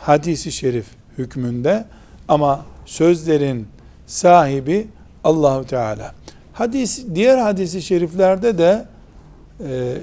hadisi 0.00 0.52
şerif 0.52 0.86
hükmünde 1.18 1.84
ama 2.28 2.64
sözlerin 2.86 3.68
sahibi 4.06 4.88
Allahu 5.24 5.66
Teala. 5.66 6.14
Hadis 6.52 7.04
diğer 7.14 7.38
hadisi 7.38 7.82
şeriflerde 7.82 8.58
de 8.58 8.84
e, 9.60 9.98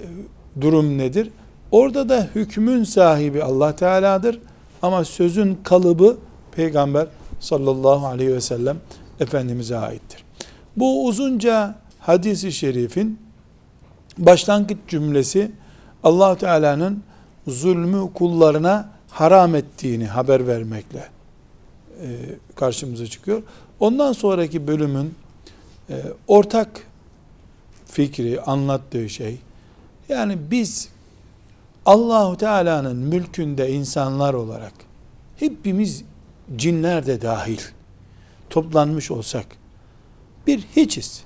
durum 0.61 0.97
nedir? 0.97 1.29
Orada 1.73 2.09
da 2.09 2.27
hükmün 2.35 2.83
sahibi 2.83 3.43
Allah 3.43 3.75
Teala'dır 3.75 4.39
ama 4.81 5.05
sözün 5.05 5.59
kalıbı 5.63 6.17
Peygamber 6.51 7.07
sallallahu 7.39 8.07
aleyhi 8.07 8.33
ve 8.33 8.41
sellem 8.41 8.77
Efendimiz'e 9.19 9.77
aittir. 9.77 10.23
Bu 10.77 11.07
uzunca 11.07 11.75
hadisi 11.99 12.51
şerifin 12.51 13.19
başlangıç 14.17 14.77
cümlesi 14.87 15.51
allah 16.03 16.37
Teala'nın 16.37 17.03
zulmü 17.47 18.13
kullarına 18.13 18.89
haram 19.09 19.55
ettiğini 19.55 20.05
haber 20.07 20.47
vermekle 20.47 21.09
e, 22.01 22.07
karşımıza 22.55 23.07
çıkıyor. 23.07 23.43
Ondan 23.79 24.13
sonraki 24.13 24.67
bölümün 24.67 25.15
e, 25.89 26.01
ortak 26.27 26.87
fikri, 27.85 28.41
anlattığı 28.41 29.09
şey, 29.09 29.37
yani 30.09 30.37
biz 30.51 30.92
Allahu 31.85 32.37
Teala'nın 32.37 32.95
mülkünde 32.95 33.71
insanlar 33.71 34.33
olarak 34.33 34.73
hepimiz 35.35 36.03
cinler 36.55 37.05
de 37.05 37.21
dahil 37.21 37.59
toplanmış 38.49 39.11
olsak 39.11 39.45
bir 40.47 40.59
hiçiz. 40.75 41.23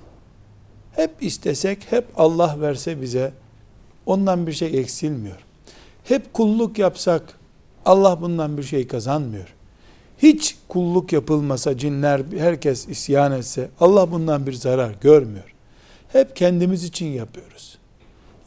Hep 0.91 1.11
istesek, 1.21 1.91
hep 1.91 2.05
Allah 2.15 2.55
verse 2.61 3.01
bize 3.01 3.33
ondan 4.05 4.47
bir 4.47 4.53
şey 4.53 4.79
eksilmiyor. 4.79 5.37
Hep 6.03 6.33
kulluk 6.33 6.79
yapsak 6.79 7.39
Allah 7.85 8.21
bundan 8.21 8.57
bir 8.57 8.63
şey 8.63 8.87
kazanmıyor. 8.87 9.53
Hiç 10.17 10.57
kulluk 10.67 11.13
yapılmasa 11.13 11.77
cinler 11.77 12.21
herkes 12.37 12.87
isyan 12.87 13.31
etse 13.31 13.69
Allah 13.79 14.11
bundan 14.11 14.47
bir 14.47 14.53
zarar 14.53 14.95
görmüyor. 15.01 15.53
Hep 16.11 16.35
kendimiz 16.35 16.83
için 16.83 17.05
yapıyoruz. 17.05 17.77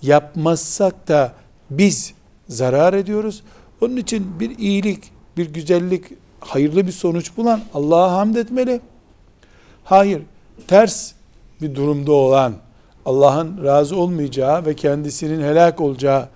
Yapmazsak 0.02 1.08
da 1.08 1.32
biz 1.70 2.14
zarar 2.48 2.94
ediyoruz. 2.94 3.42
Onun 3.80 3.96
için 3.96 4.40
bir 4.40 4.58
iyilik, 4.58 5.10
bir 5.36 5.52
güzellik, 5.52 6.04
hayırlı 6.40 6.86
bir 6.86 6.92
sonuç 6.92 7.36
bulan 7.36 7.60
Allah'a 7.74 8.12
hamd 8.12 8.36
etmeli. 8.36 8.80
Hayır, 9.84 10.22
ters 10.68 11.12
bir 11.62 11.74
durumda 11.74 12.12
olan, 12.12 12.54
Allah'ın 13.04 13.64
razı 13.64 13.96
olmayacağı 13.96 14.66
ve 14.66 14.76
kendisinin 14.76 15.42
helak 15.42 15.80
olacağı 15.80 16.28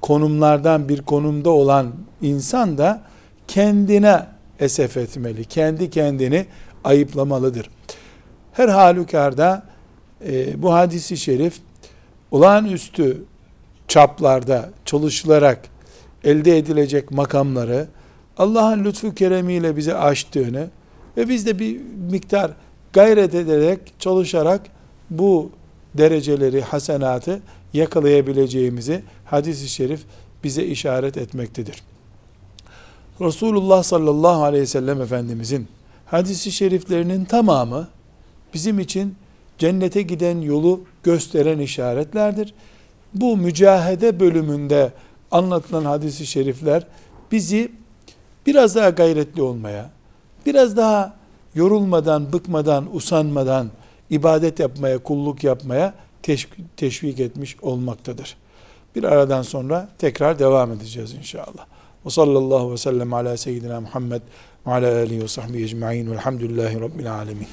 konumlardan 0.00 0.88
bir 0.88 1.02
konumda 1.02 1.50
olan 1.50 1.92
insan 2.22 2.78
da 2.78 3.02
kendine 3.48 4.26
esef 4.60 4.96
etmeli. 4.96 5.44
Kendi 5.44 5.90
kendini 5.90 6.46
ayıplamalıdır. 6.84 7.70
Her 8.52 8.68
halükarda 8.68 9.62
e, 10.26 10.62
bu 10.62 10.72
hadisi 10.72 11.16
şerif 11.16 11.58
olağanüstü 12.30 13.24
çaplarda 13.88 14.70
çalışılarak 14.84 15.68
elde 16.24 16.58
edilecek 16.58 17.10
makamları 17.10 17.88
Allah'ın 18.38 18.84
lütfu 18.84 19.14
keremiyle 19.14 19.76
bize 19.76 19.94
açtığını 19.94 20.70
ve 21.16 21.28
biz 21.28 21.46
de 21.46 21.58
bir 21.58 21.80
miktar 22.10 22.50
gayret 22.92 23.34
ederek, 23.34 23.80
çalışarak 23.98 24.60
bu 25.10 25.50
dereceleri, 25.94 26.60
hasenatı 26.60 27.40
yakalayabileceğimizi 27.72 29.02
hadis-i 29.24 29.68
şerif 29.68 30.00
bize 30.44 30.64
işaret 30.64 31.16
etmektedir. 31.16 31.82
Resulullah 33.20 33.82
sallallahu 33.82 34.42
aleyhi 34.42 34.62
ve 34.62 34.66
sellem 34.66 35.02
Efendimizin 35.02 35.68
hadisi 36.06 36.52
şeriflerinin 36.52 37.24
tamamı 37.24 37.88
bizim 38.54 38.78
için 38.78 39.14
cennete 39.58 40.02
giden 40.02 40.40
yolu 40.40 40.80
gösteren 41.02 41.58
işaretlerdir. 41.58 42.54
Bu 43.14 43.36
mücahede 43.36 44.20
bölümünde 44.20 44.92
anlatılan 45.30 45.84
hadisi 45.84 46.26
şerifler 46.26 46.86
bizi 47.32 47.72
biraz 48.46 48.76
daha 48.76 48.90
gayretli 48.90 49.42
olmaya, 49.42 49.90
biraz 50.46 50.76
daha 50.76 51.14
yorulmadan, 51.54 52.32
bıkmadan, 52.32 52.96
usanmadan 52.96 53.70
ibadet 54.10 54.60
yapmaya, 54.60 54.98
kulluk 54.98 55.44
yapmaya 55.44 55.94
teşvik, 56.76 57.20
etmiş 57.20 57.56
olmaktadır. 57.62 58.36
Bir 58.96 59.04
aradan 59.04 59.42
sonra 59.42 59.88
tekrar 59.98 60.38
devam 60.38 60.72
edeceğiz 60.72 61.14
inşallah. 61.14 61.66
Ve 62.06 62.10
sallallahu 62.10 62.72
ve 62.72 62.76
sellem 62.76 63.14
ala 63.14 63.36
seyyidina 63.36 63.80
Muhammed 63.80 64.22
ve 64.66 64.70
ala 64.70 64.96
alihi 64.96 65.22
ve 65.22 65.28
sahbihi 65.28 65.64
ecma'in 65.64 66.10
velhamdülillahi 66.10 66.80
rabbil 66.80 67.14
alemin. 67.14 67.46